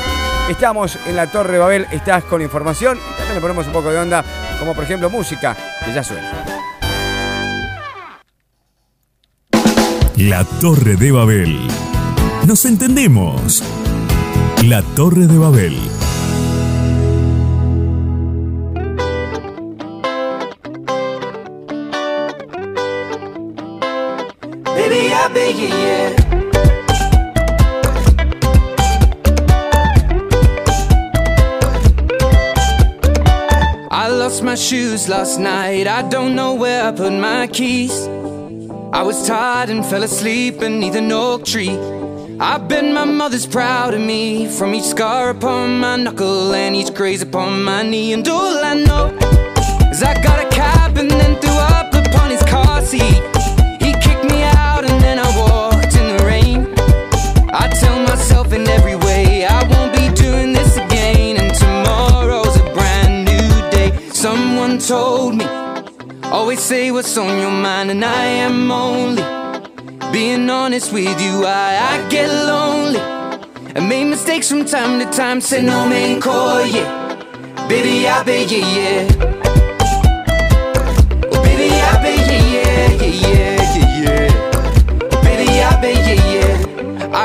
[0.49, 3.91] Estamos en la Torre de Babel, estás con información y también le ponemos un poco
[3.91, 4.25] de onda,
[4.57, 6.27] como por ejemplo música, que ya suena.
[10.17, 11.67] La Torre de Babel.
[12.47, 13.63] Nos entendemos.
[14.63, 15.77] La Torre de Babel.
[34.70, 35.88] Shoes last night.
[35.88, 38.05] I don't know where I put my keys.
[38.93, 41.76] I was tired and fell asleep beneath an oak tree.
[42.39, 46.93] I bet my mother's proud of me from each scar upon my knuckle and each
[46.93, 48.13] graze upon my knee.
[48.13, 49.07] And all I know
[49.91, 51.39] is I got a cab and then
[64.91, 69.21] Always say what's on your mind, and I am only
[70.11, 71.45] being honest with you.
[71.45, 72.99] I, I get lonely.
[72.99, 76.89] I make mistakes from time to time, say no man call, yeah.
[77.67, 79.07] Baby, I bet, yeah, yeah.
[81.43, 85.21] Baby, I bet, yeah, yeah, yeah, yeah, yeah.
[85.21, 86.28] Baby, I bet, yeah, yeah.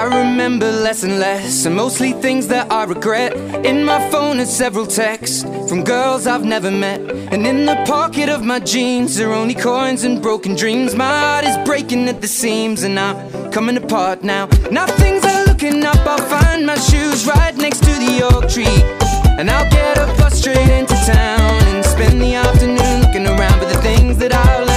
[0.05, 3.33] I remember less and less, and mostly things that I regret.
[3.65, 7.01] In my phone are several texts from girls I've never met.
[7.33, 10.95] And in the pocket of my jeans are only coins and broken dreams.
[10.95, 14.45] My heart is breaking at the seams, and I'm coming apart now.
[14.71, 18.79] Now things are looking up, I'll find my shoes right next to the oak tree.
[19.39, 23.69] And I'll get a bus straight into town and spend the afternoon looking around for
[23.75, 24.74] the things that I left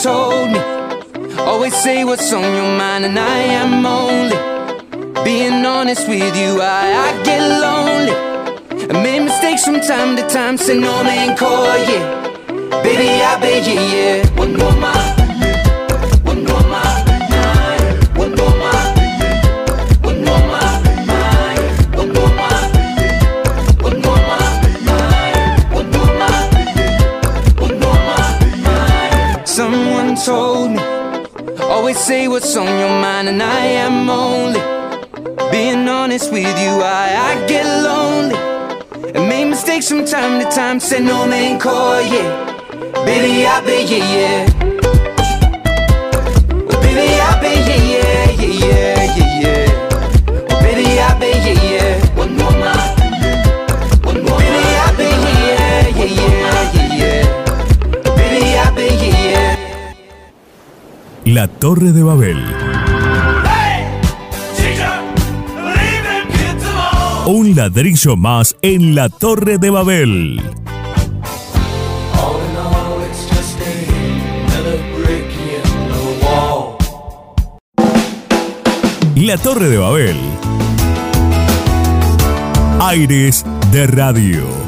[0.00, 0.58] Told me,
[1.38, 4.34] always say what's on your mind, and I am only
[5.22, 6.60] being honest with you.
[6.60, 8.12] I, I get lonely.
[8.88, 12.82] I made mistakes from time to time, say no man call, yeah.
[12.82, 14.21] Baby, I bet you, yeah.
[32.42, 34.60] What's on your mind, and I am only
[35.52, 36.72] being honest with you.
[36.82, 38.34] I, I get lonely.
[39.14, 42.44] I make mistakes from time to time, say no man call, yeah.
[43.04, 44.61] Baby, I bet, yeah, yeah.
[61.32, 62.36] La Torre de Babel.
[67.24, 70.42] Un ladrillo más en la Torre de Babel.
[79.16, 80.16] La Torre de Babel.
[82.78, 84.61] Aires de radio.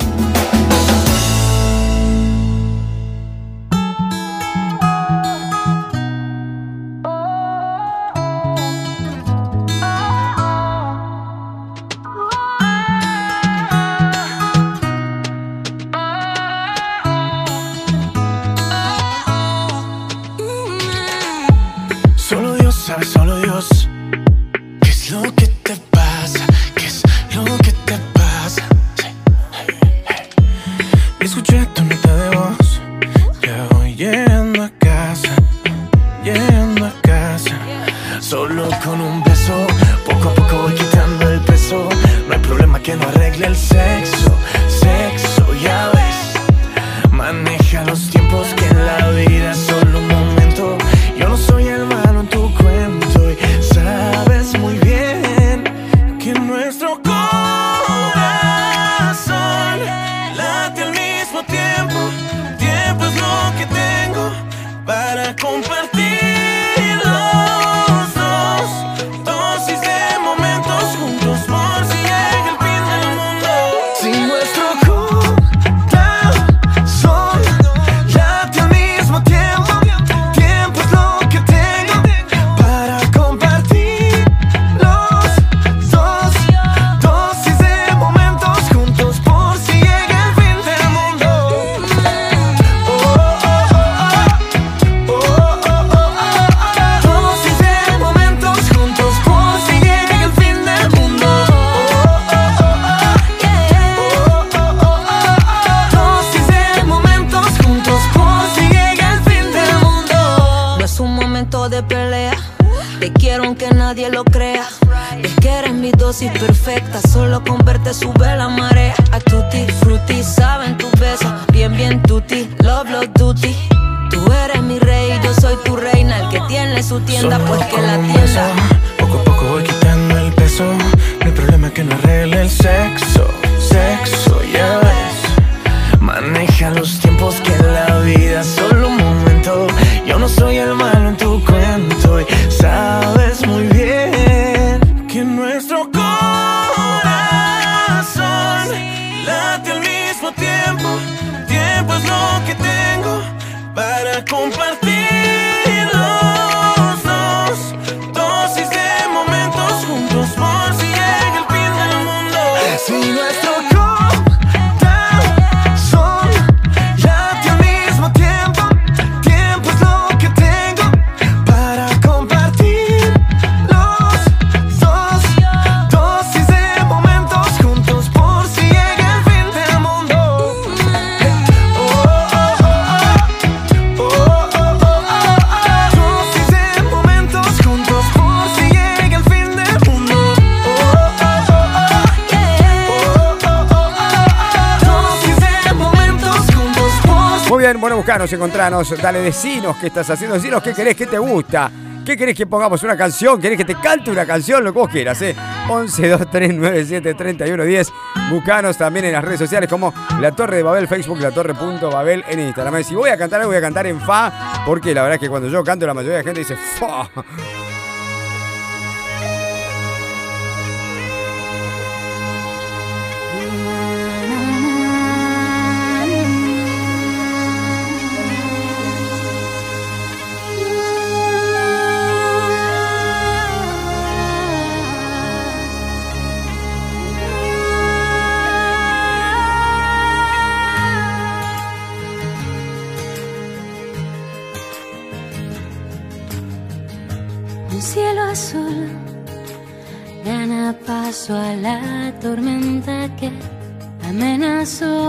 [198.24, 201.70] Buscanos, encontranos, dale, decinos qué estás haciendo, decinos qué querés, qué te gusta.
[202.04, 203.40] ¿Qué querés que pongamos una canción?
[203.40, 204.62] ¿Querés que te cante una canción?
[204.62, 205.34] Lo que vos quieras, ¿eh?
[205.68, 207.92] 11 2 3 9 7 31 10.
[208.30, 212.40] Buscanos también en las redes sociales como La Torre de Babel, Facebook, La Torre.babel en
[212.40, 212.84] Instagram.
[212.84, 215.48] Si voy a cantar voy a cantar en Fa, porque la verdad es que cuando
[215.48, 217.08] yo canto, la mayoría de la gente dice Fa.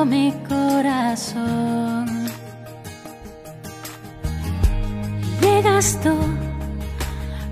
[0.05, 2.05] Mi corazón.
[5.41, 6.15] Llegas tú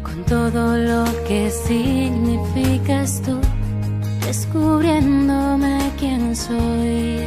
[0.03, 3.39] con todo lo que significas tú,
[4.25, 7.21] descubriéndome quién soy.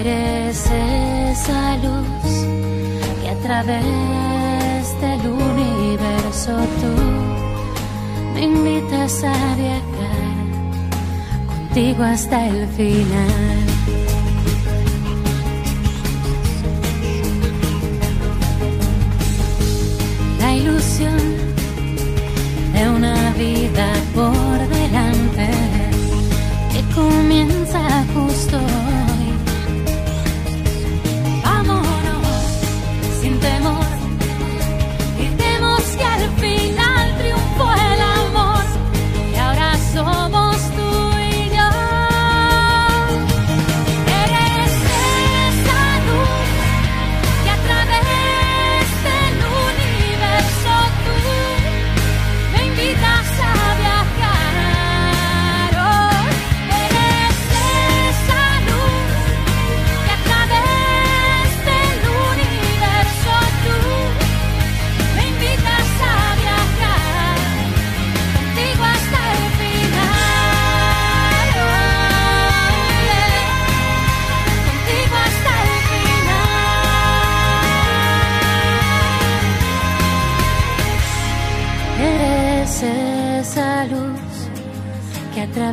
[0.00, 2.30] Eres esa luz
[3.22, 6.92] que a través del universo tú
[8.34, 9.93] me invitas a viajar
[11.74, 13.64] contigo hasta el final.
[20.38, 21.18] La ilusión
[22.74, 25.50] de una vida por delante
[26.72, 28.60] que comienza justo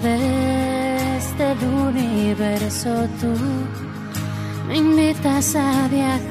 [0.01, 3.33] través del universo tú
[4.67, 6.30] me invitas a viajar.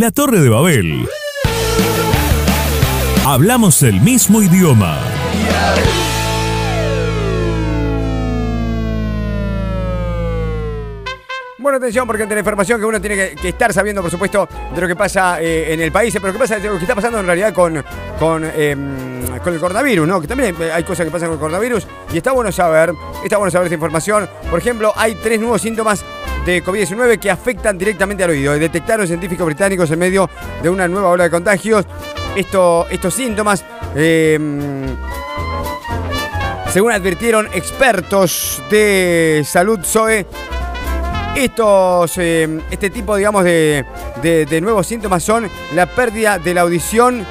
[0.00, 1.06] La Torre de Babel.
[3.26, 4.98] Hablamos el mismo idioma.
[11.58, 14.80] Bueno, atención, porque entre la información que uno tiene que, estar sabiendo, por supuesto, de
[14.80, 17.26] lo que pasa eh, en el país, pero que, pasa, lo que está pasando en
[17.26, 17.84] realidad con,
[18.18, 20.18] con, em, con el coronavirus, ¿no?
[20.18, 23.50] Que también hay cosas que pasan con el coronavirus y está bueno saber, está bueno
[23.50, 24.30] saber esta información.
[24.48, 26.02] Por ejemplo, hay tres nuevos síntomas
[26.46, 28.52] de COVID-19 que afectan directamente al oído.
[28.58, 30.28] Detectaron científicos británicos en medio
[30.62, 31.84] de una nueva ola de contagios.
[32.36, 33.64] Esto, estos síntomas,
[33.94, 34.86] em,
[36.72, 40.26] según advirtieron expertos de salud SOE,
[41.36, 43.84] estos, eh, este tipo, digamos, de,
[44.22, 47.24] de- de nuevos síntomas son la pérdida de la audición,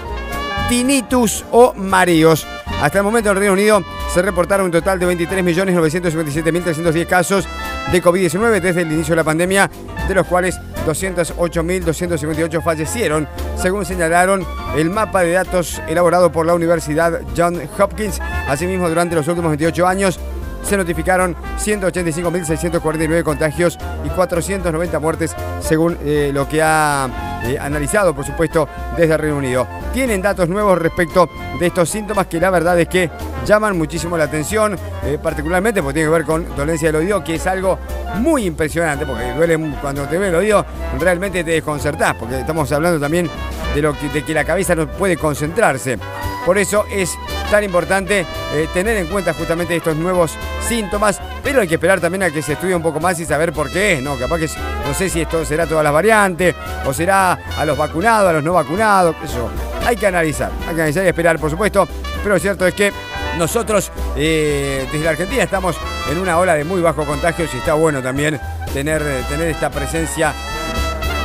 [0.70, 2.46] tinnitus o mareos.
[2.82, 3.82] Hasta el momento en el Reino Unido
[4.14, 7.48] se reportaron un total de 23.957.310 casos
[7.92, 9.70] de COVID-19 desde el inicio de la pandemia,
[10.08, 17.22] de los cuales 208.258 fallecieron, según señalaron el mapa de datos elaborado por la Universidad
[17.36, 18.20] John Hopkins.
[18.48, 20.20] Asimismo, durante los últimos 28 años,
[20.64, 28.26] se notificaron 185.649 contagios y 490 muertes, según eh, lo que ha eh, analizado, por
[28.26, 28.68] supuesto,
[28.98, 29.68] desde Reino Unido.
[29.94, 31.30] Tienen datos nuevos respecto
[31.60, 33.10] de estos síntomas que la verdad es que
[33.50, 37.36] llaman muchísimo la atención, eh, particularmente porque tiene que ver con dolencia del oído, que
[37.36, 37.80] es algo
[38.18, 40.64] muy impresionante, porque duele cuando te ve el oído,
[41.00, 43.28] realmente te desconcertás, porque estamos hablando también
[43.74, 45.98] de, lo que, de que la cabeza no puede concentrarse.
[46.46, 47.18] Por eso es
[47.50, 48.20] tan importante
[48.54, 50.32] eh, tener en cuenta justamente estos nuevos
[50.68, 53.52] síntomas Pero hay que esperar también a que se estudie un poco más y saber
[53.52, 54.16] por qué es, ¿no?
[54.16, 54.48] Capaz que
[54.88, 58.44] no sé si esto será todas las variantes o será a los vacunados, a los
[58.44, 59.50] no vacunados, eso.
[59.86, 61.88] Hay que analizar, hay que analizar y esperar, por supuesto.
[62.22, 62.92] Pero lo cierto es que
[63.38, 65.76] nosotros eh, desde Argentina estamos
[66.10, 68.40] en una ola de muy bajo contagio y está bueno también
[68.74, 70.34] tener, eh, tener esta presencia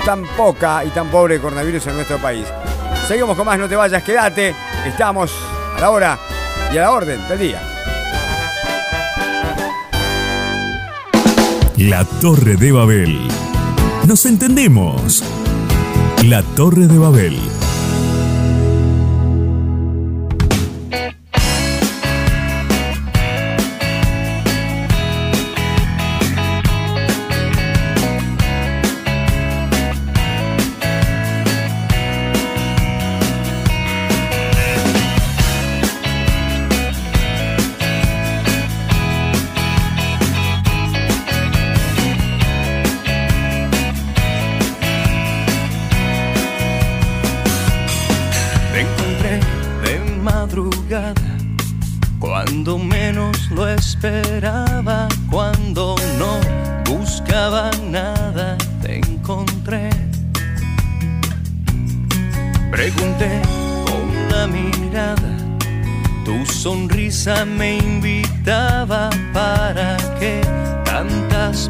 [0.04, 2.46] tan poca y tan pobre de coronavirus en nuestro país.
[3.08, 4.54] Seguimos con más, no te vayas, quédate.
[4.86, 5.32] Estamos
[5.76, 6.18] a la hora
[6.72, 7.62] y a la orden del día.
[11.76, 13.28] La Torre de Babel.
[14.06, 15.24] Nos entendemos.
[16.24, 17.63] La Torre de Babel.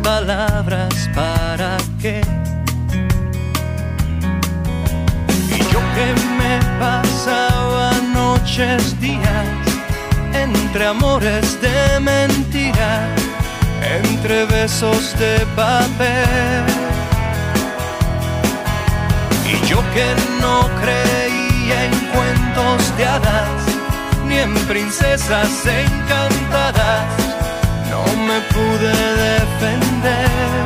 [0.03, 2.21] Palabras, ¿para qué?
[5.49, 9.47] Y yo que me pasaba noches, días,
[10.35, 13.09] entre amores de mentira,
[13.99, 16.65] entre besos de papel.
[19.47, 23.63] Y yo que no creía en cuentos de hadas,
[24.27, 27.34] ni en princesas encantadas,
[28.17, 28.93] me pude
[29.27, 30.65] defender.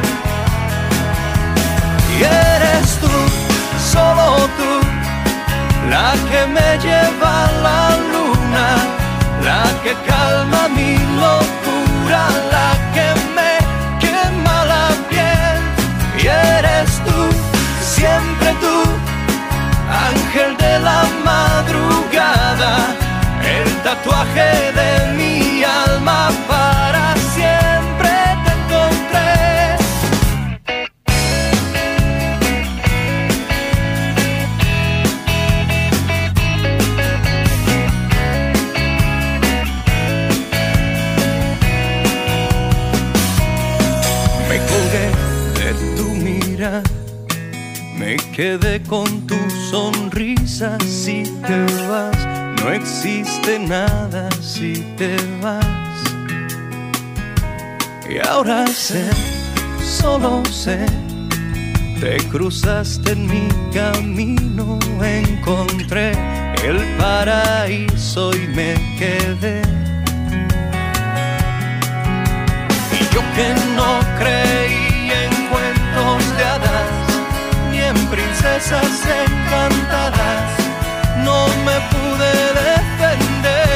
[2.19, 3.15] Y eres tú,
[3.93, 4.73] solo tú,
[5.91, 8.67] la que me lleva a la luna,
[9.45, 12.23] la que calma mi locura,
[12.55, 13.53] la que me
[14.03, 15.59] quema la piel.
[16.23, 17.19] Y eres tú,
[17.97, 18.77] siempre tú,
[20.09, 22.73] ángel de la madrugada,
[23.43, 26.31] el tatuaje de mi alma
[48.89, 49.37] con tu
[49.71, 50.79] sonrisa.
[50.81, 52.17] Si te vas,
[52.61, 55.67] no existe nada si te vas.
[58.09, 59.05] Y ahora sé,
[59.83, 60.87] solo sé,
[62.01, 66.13] te cruzaste en mi camino, encontré
[66.65, 69.63] el paraíso y me quedé.
[72.93, 74.78] Y yo que no creí
[78.49, 80.51] princesas encantadas,
[81.25, 82.33] no me pude
[82.65, 83.69] defender.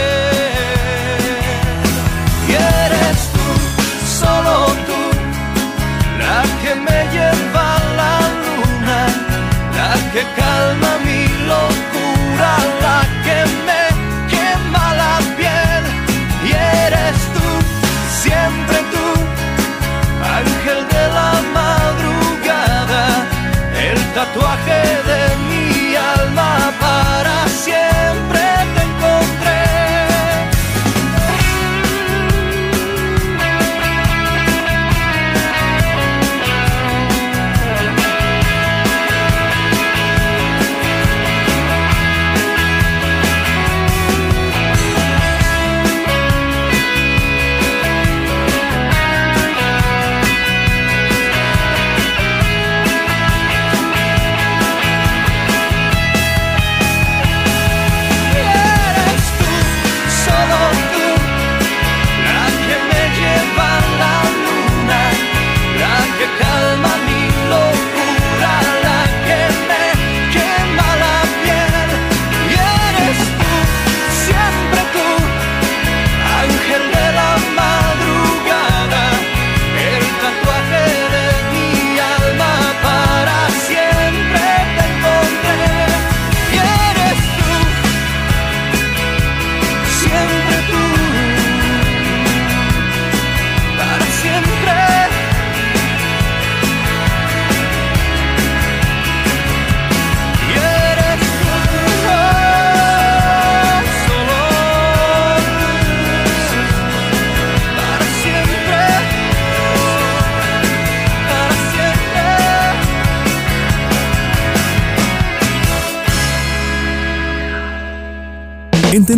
[2.49, 3.49] Y eres tú,
[4.21, 4.55] solo
[4.89, 5.03] tú,
[6.21, 8.15] la que me lleva a la
[8.45, 9.01] luna,
[9.79, 11.12] la que calma mi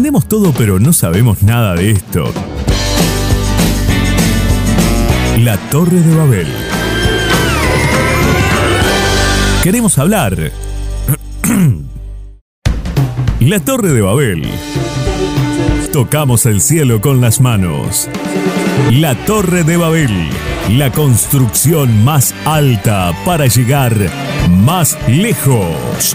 [0.04, 2.30] Entendemos todo pero no sabemos nada de esto.
[5.38, 6.46] La Torre de Babel.
[9.62, 10.52] Queremos hablar.
[13.40, 14.42] La Torre de Babel.
[15.90, 18.10] Tocamos el cielo con las manos.
[18.90, 20.28] La Torre de Babel.
[20.68, 23.94] La construcción más alta para llegar
[24.50, 26.14] más lejos.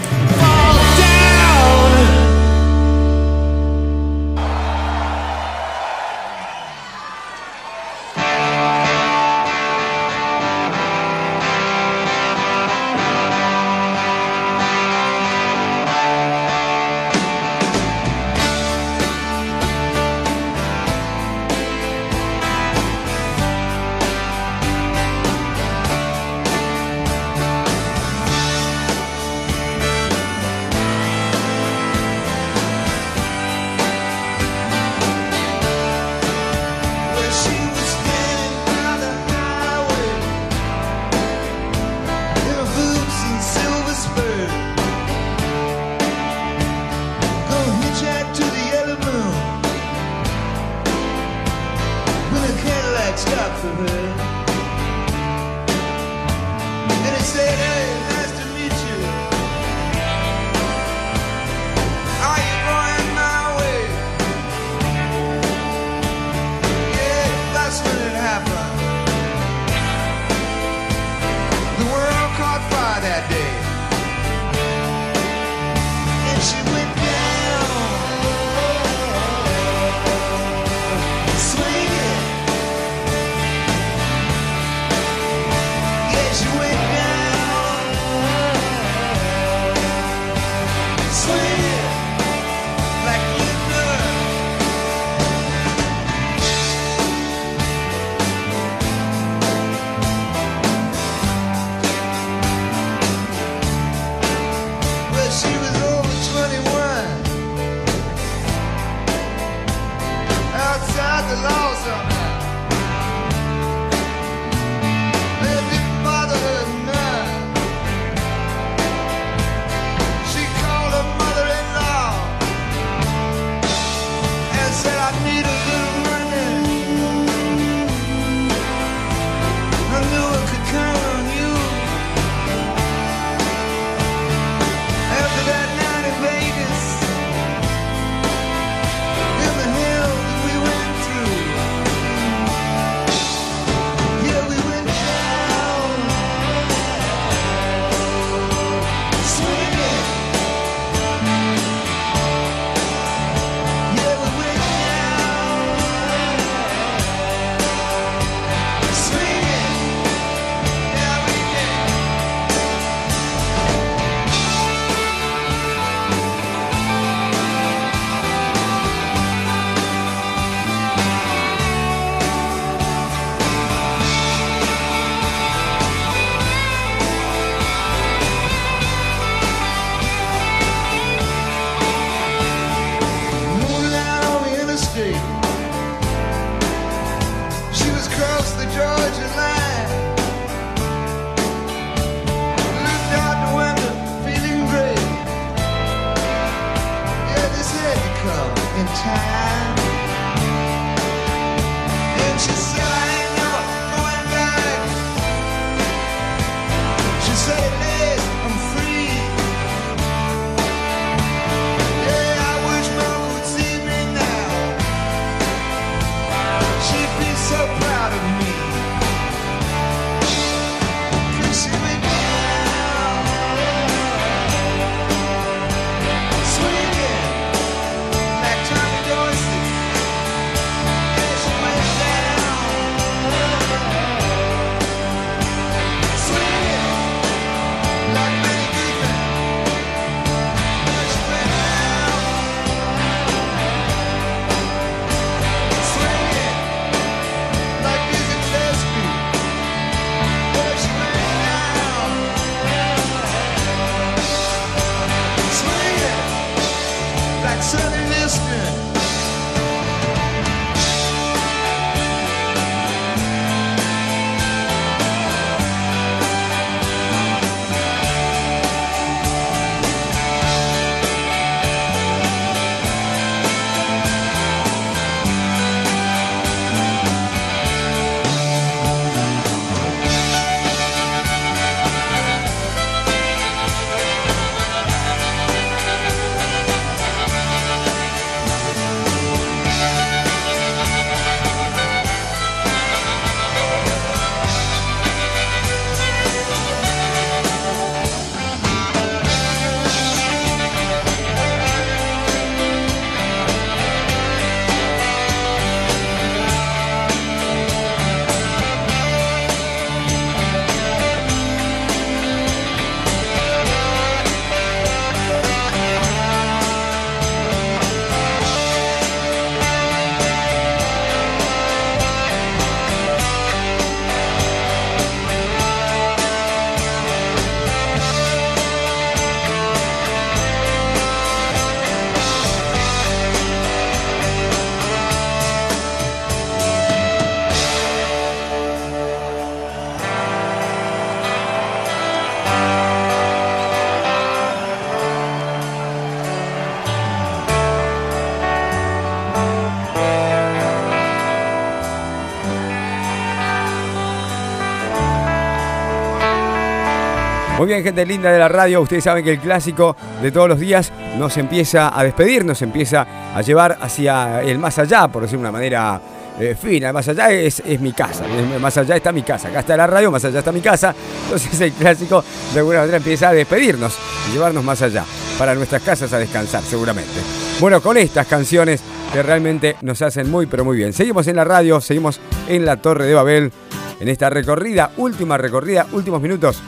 [357.70, 358.80] Bien, gente linda de la radio.
[358.80, 363.06] Ustedes saben que el clásico de todos los días nos empieza a despedir, nos empieza
[363.32, 366.00] a llevar hacia el más allá, por decir de una manera
[366.40, 366.92] eh, fina.
[366.92, 368.24] Más allá es, es mi casa.
[368.60, 369.48] Más allá está mi casa.
[369.48, 370.92] Acá está la radio, más allá está mi casa.
[371.24, 373.96] Entonces el clásico de alguna manera empieza a despedirnos
[374.28, 375.04] y llevarnos más allá.
[375.38, 377.20] Para nuestras casas a descansar, seguramente.
[377.60, 378.82] Bueno, con estas canciones
[379.12, 380.92] que realmente nos hacen muy, pero muy bien.
[380.92, 383.52] Seguimos en la radio, seguimos en la Torre de Babel.
[384.00, 386.60] En esta recorrida, última recorrida, últimos minutos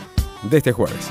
[0.43, 1.11] de este jueves.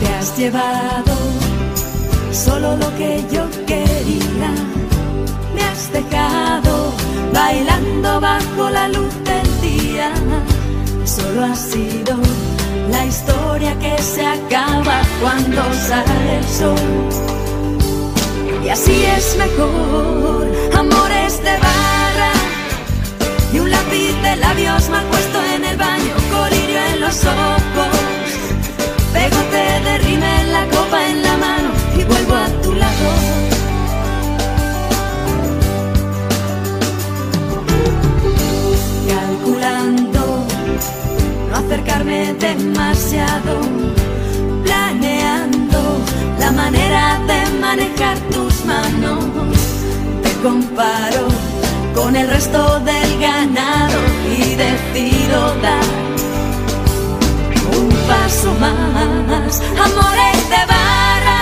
[0.00, 1.16] Te has llevado
[2.32, 4.50] solo lo que yo quería.
[5.54, 6.92] Me has dejado
[7.32, 10.12] bailando bajo la luz del día.
[11.04, 12.16] Solo ha sido
[12.90, 17.35] la historia que se acaba cuando sale el sol.
[18.66, 20.44] Y así es mejor,
[20.76, 22.32] amores de barra
[23.52, 27.96] y un lápiz de labios mal puesto en el baño, colirio en los ojos.
[29.12, 33.08] Pegote de rime en la copa en la mano y vuelvo a tu lado.
[39.08, 40.44] Calculando
[41.50, 43.60] no acercarme demasiado,
[46.38, 49.24] la manera de manejar tus manos.
[50.22, 51.28] Te comparo
[51.94, 53.98] con el resto del ganado
[54.36, 55.86] y decido dar
[57.78, 59.62] un paso más.
[59.86, 61.40] Amores de barra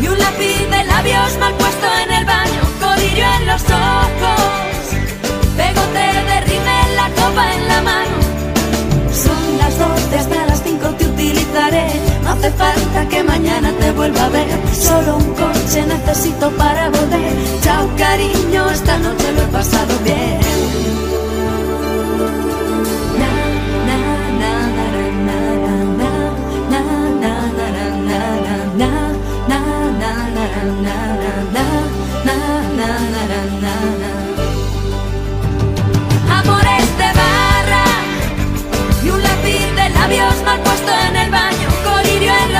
[0.00, 4.82] y un lápiz de labios mal puesto en el baño, colirio en los ojos,
[5.56, 8.16] pegote de rime en la copa en la mano.
[9.12, 12.15] Son las 12 hasta las 5 te utilizaré.
[12.26, 14.48] No hace falta que mañana te vuelva a ver.
[14.74, 17.32] Solo un coche necesito para volver.
[17.62, 20.76] Chao cariño, esta noche lo he pasado bien.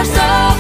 [0.06, 0.55] so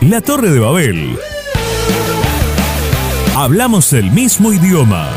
[0.00, 1.18] La Torre de Babel.
[3.36, 5.10] Hablamos el mismo idioma.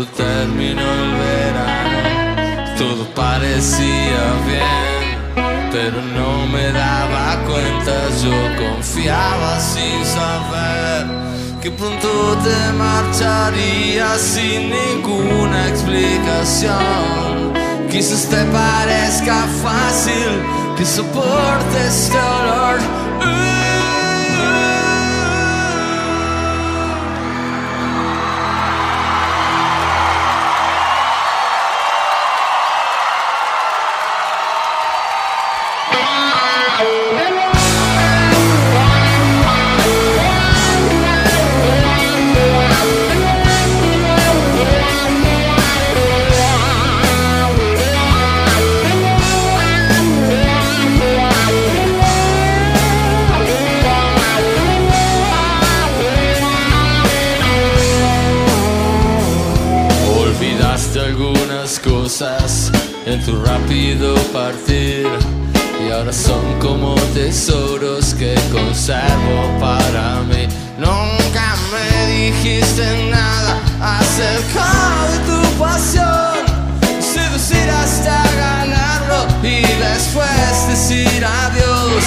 [0.00, 10.04] Cuando terminó el verano todo parecía bien pero no me daba cuenta yo confiaba sin
[10.04, 11.06] saber
[11.60, 17.52] que pronto te marcharías sin ninguna explicación.
[17.90, 20.42] Quizás te parezca fácil
[20.76, 22.99] que soportes este dolor.
[63.30, 65.06] Tu rápido partir.
[65.82, 70.46] Y ahora son como tesoros que conservo para mí.
[70.78, 74.68] Nunca me dijiste nada acerca
[75.10, 76.40] de tu pasión.
[77.00, 82.02] Seducir hasta ganarlo y después decir adiós.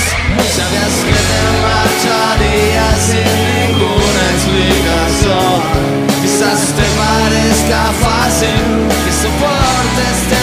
[0.58, 5.58] Sabías que te marcharías sin ninguna explicación.
[6.22, 8.64] Quizás te parezca fácil
[9.04, 10.43] que soporte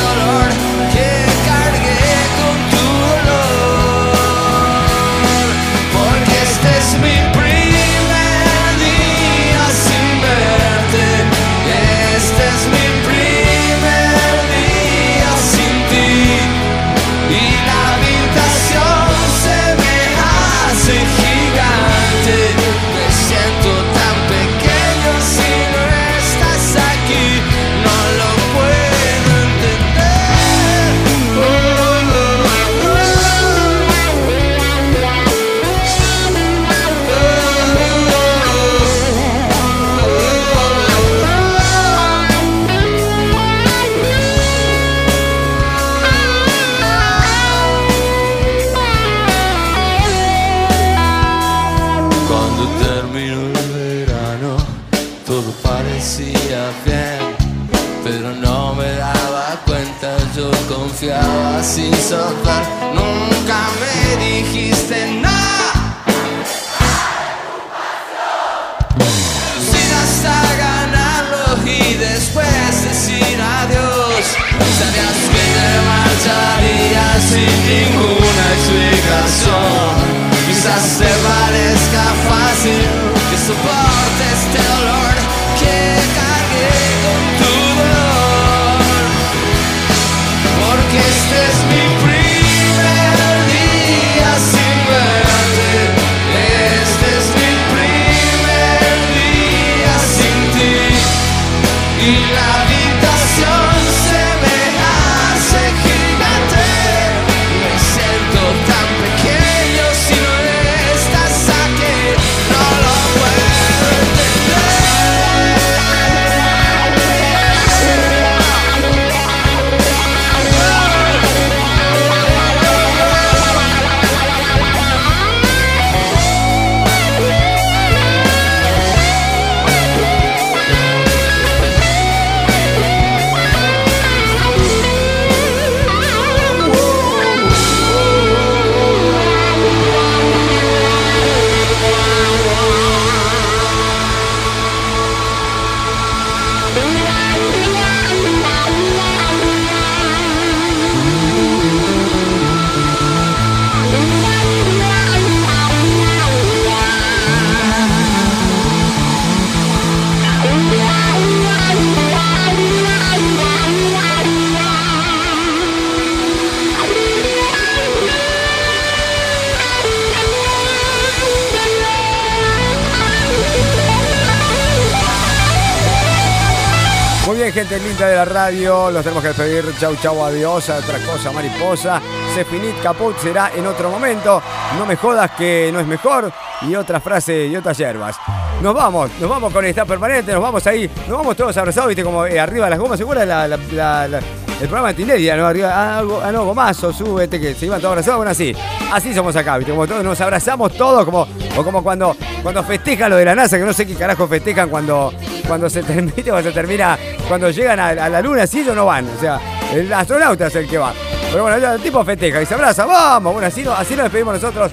[178.50, 178.90] radio.
[178.90, 179.64] Los tenemos que despedir.
[179.78, 180.68] Chau, chau, adiós.
[180.68, 182.00] Otra cosa, mariposa.
[182.34, 184.42] Se finit caput será en otro momento.
[184.78, 186.32] No me jodas que no es mejor.
[186.62, 188.16] Y otra frase y otras hierbas.
[188.60, 190.32] Nos vamos, nos vamos con esta permanente.
[190.32, 190.90] Nos vamos ahí.
[191.08, 192.98] Nos vamos todos abrazados, viste, como eh, arriba de las gomas.
[192.98, 195.46] ¿Segura la, el programa de Tinedia, ¿no?
[195.46, 198.18] Arriba, ah, go- ah, no, gomazo, súbete, que se iban todos abrazados.
[198.18, 198.54] Bueno, así.
[198.92, 203.08] Así somos acá, viste, como todos nos abrazamos todos, como, o como cuando, cuando festejan
[203.08, 205.14] lo de la NASA, que no sé qué carajo festejan cuando,
[205.50, 206.96] cuando se termina, cuando se termina,
[207.26, 209.04] cuando llegan a, la luna, si ellos no van.
[209.08, 209.40] O sea,
[209.74, 210.92] el astronauta es el que va.
[211.28, 213.32] Pero bueno, el tipo festeja y se abraza, vamos.
[213.32, 214.70] Bueno, así, no- así nos despedimos nosotros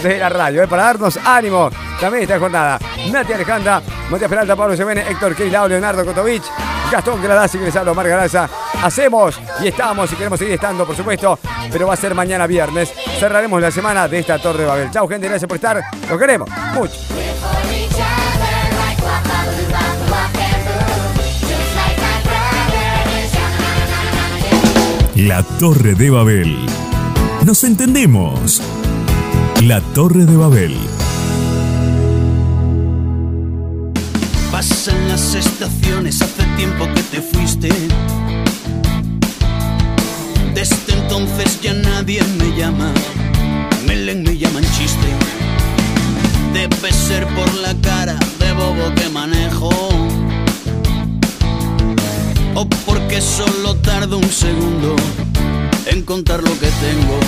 [0.00, 0.68] desde la radio, ¿eh?
[0.68, 1.68] para darnos ánimo
[2.00, 2.78] también esta jornada.
[3.10, 6.44] Nati Alejandra, Matías Peralta, Pablo Semene, Héctor Keilau, Leonardo Kotovich,
[6.92, 8.48] Gastón Gradasi, que les hablo, Mar Garaza.
[8.84, 11.40] Hacemos y estamos y queremos seguir estando, por supuesto,
[11.72, 12.92] pero va a ser mañana viernes.
[13.18, 14.90] Cerraremos la semana de esta Torre de Babel.
[14.92, 15.82] Chau, gente, gracias por estar.
[16.08, 16.94] Los queremos mucho.
[25.26, 26.56] La Torre de Babel.
[27.44, 28.62] Nos entendemos.
[29.62, 30.74] La Torre de Babel.
[34.50, 37.68] Pasan las estaciones, hace tiempo que te fuiste.
[40.54, 42.90] Desde entonces ya nadie me llama,
[43.86, 45.08] Melen me llaman chiste.
[46.54, 49.70] Debe ser por la cara de bobo que manejo.
[52.54, 54.96] O porque solo tardo un segundo
[55.86, 57.18] en contar lo que tengo.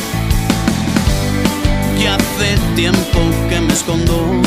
[2.03, 4.43] Ya hace tiempo que me escondo.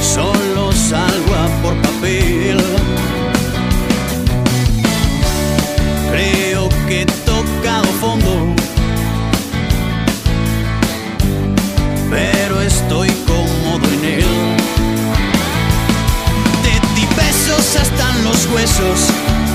[0.00, 0.45] Solo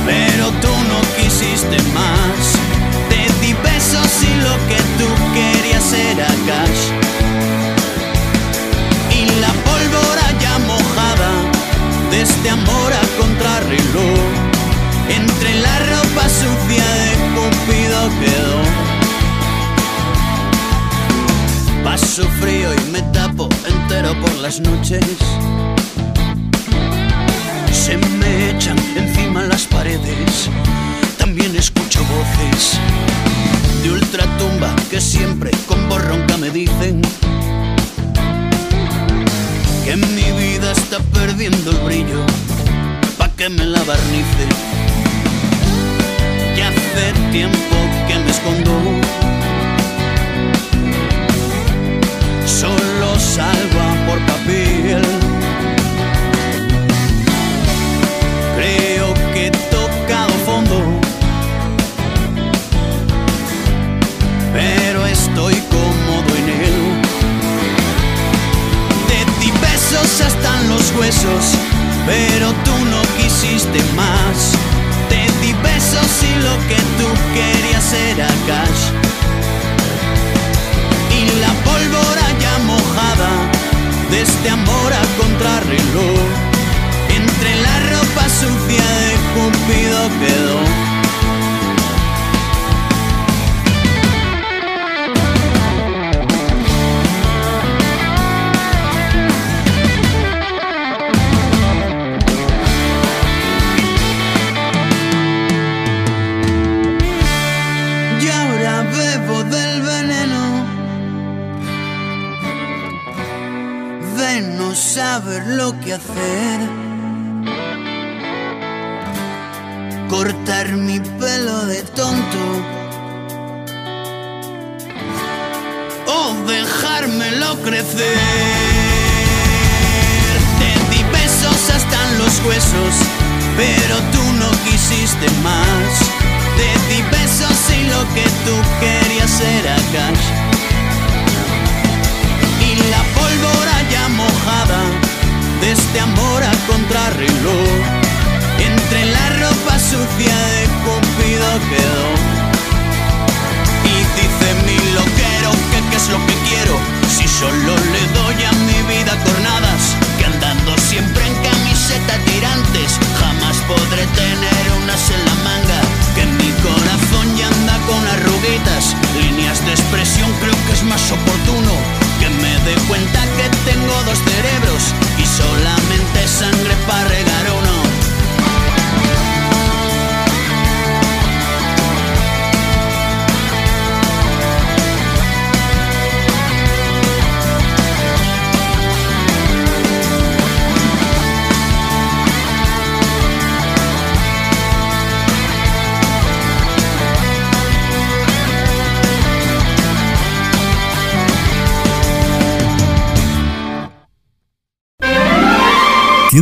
[0.06, 2.40] pero tú no quisiste más.
[3.10, 6.84] Te di besos y lo que tú querías era cash.
[9.20, 11.32] Y la pólvora ya mojada
[12.12, 14.20] de este amor a contrarreloj.
[15.10, 18.62] Entre la ropa sucia de Cupido quedó.
[21.84, 25.06] Paso frío y me tapo entero por las noches.
[27.72, 29.11] Se me echan encima
[29.52, 30.50] las paredes.
[31.18, 32.80] También escucho voces
[33.84, 37.02] de ultratumba que siempre con voz ronca me dicen
[39.84, 42.24] que mi vida está perdiendo el brillo.
[43.18, 44.46] Pa' que me la barnice.
[46.56, 47.76] Ya hace tiempo
[48.08, 49.21] que me escondo.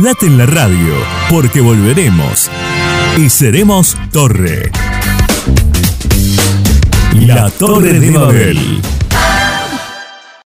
[0.02, 0.94] Quédate en la radio,
[1.28, 2.50] porque volveremos
[3.18, 4.70] y seremos Torre.
[7.12, 8.80] La Torre de Babel.